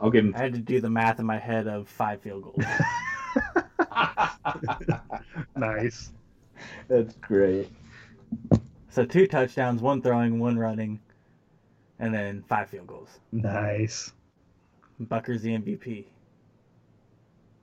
[0.00, 0.34] I'll give him.
[0.36, 2.64] I had to do the math in my head of five field goals.
[5.56, 6.12] Nice.
[6.88, 7.70] That's great.
[8.90, 11.00] so two touchdowns, one throwing, one running,
[11.98, 13.08] and then five field goals.
[13.32, 14.12] Nice.
[15.00, 16.04] Butker's the MVP.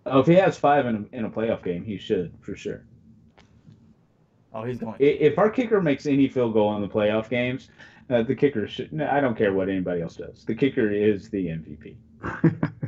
[0.06, 2.84] Oh, if he has five in a, in a playoff game, he should for sure.
[4.54, 4.96] Oh, he's going.
[5.00, 7.70] If our kicker makes any field goal in the playoff games,
[8.10, 8.92] uh, the kicker should.
[8.92, 10.44] no, I don't care what anybody else does.
[10.44, 11.96] The kicker is the MVP.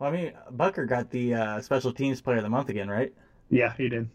[0.00, 3.12] Well, I mean, Butker got the uh, special teams player of the month again, right?
[3.50, 4.08] Yeah, he did.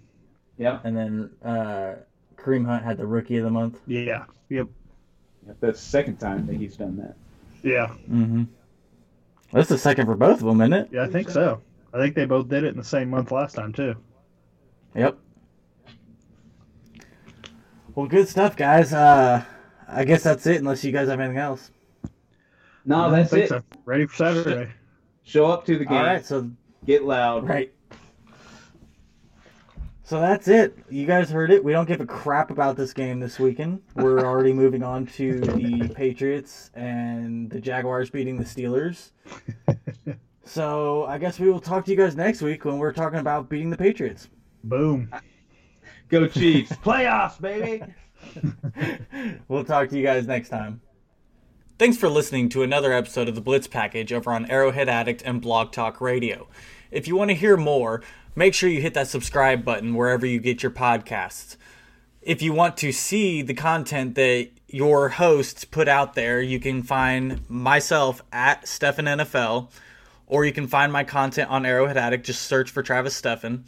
[0.57, 1.95] Yeah, And then uh,
[2.37, 3.79] Kareem Hunt had the rookie of the month.
[3.87, 4.25] Yeah.
[4.49, 4.67] Yep.
[5.45, 7.15] that's the second time that he's done that.
[7.63, 7.87] Yeah.
[8.09, 8.43] Mm-hmm.
[9.51, 10.89] That's the second for both of them, isn't it?
[10.91, 11.61] Yeah, I think so.
[11.93, 13.95] I think they both did it in the same month last time too.
[14.95, 15.17] Yep.
[17.95, 18.93] Well, good stuff, guys.
[18.93, 19.43] Uh,
[19.87, 21.71] I guess that's it, unless you guys have anything else.
[22.85, 23.49] No, I that's think it.
[23.49, 23.63] so.
[23.85, 24.71] Ready for Saturday.
[25.23, 25.97] Show up to the game.
[25.97, 26.49] All right, so
[26.85, 27.47] Get loud.
[27.47, 27.73] Right.
[30.05, 30.77] So that's it.
[30.89, 31.63] You guys heard it.
[31.63, 33.81] We don't give a crap about this game this weekend.
[33.95, 39.11] We're already moving on to the Patriots and the Jaguars beating the Steelers.
[40.47, 43.49] So I guess we will talk to you guys next week when we're talking about
[43.49, 44.29] beating the Patriots.
[44.63, 45.11] Boom.
[46.09, 46.71] Go Chiefs.
[46.73, 47.83] Playoffs, baby.
[49.47, 50.81] we'll talk to you guys next time.
[51.79, 55.41] Thanks for listening to another episode of the Blitz Package over on Arrowhead Addict and
[55.41, 56.47] Blog Talk Radio.
[56.91, 58.03] If you want to hear more,
[58.35, 61.55] make sure you hit that subscribe button wherever you get your podcasts.
[62.21, 66.83] If you want to see the content that your hosts put out there, you can
[66.83, 69.71] find myself at Stefan NFL,
[70.27, 72.25] or you can find my content on Arrowhead Addict.
[72.25, 73.65] Just search for Travis Stefan.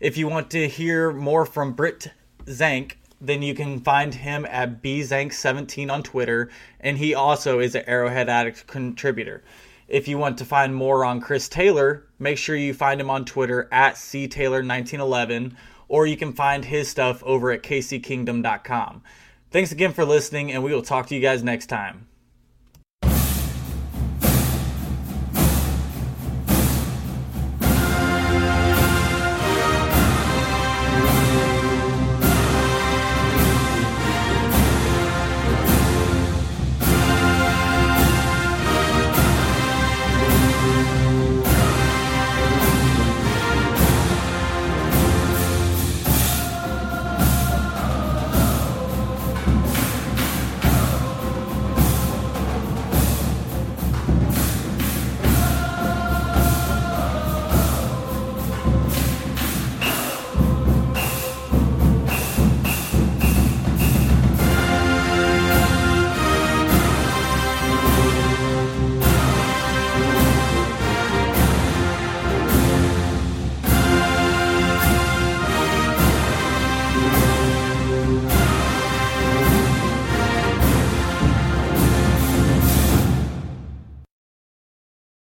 [0.00, 2.08] If you want to hear more from Britt
[2.48, 6.50] Zank, then you can find him at bzank17 on Twitter,
[6.80, 9.44] and he also is an Arrowhead Addict contributor.
[9.90, 13.24] If you want to find more on Chris Taylor, make sure you find him on
[13.24, 15.56] Twitter at ctaylor1911,
[15.88, 19.02] or you can find his stuff over at kckingdom.com.
[19.50, 22.06] Thanks again for listening, and we will talk to you guys next time.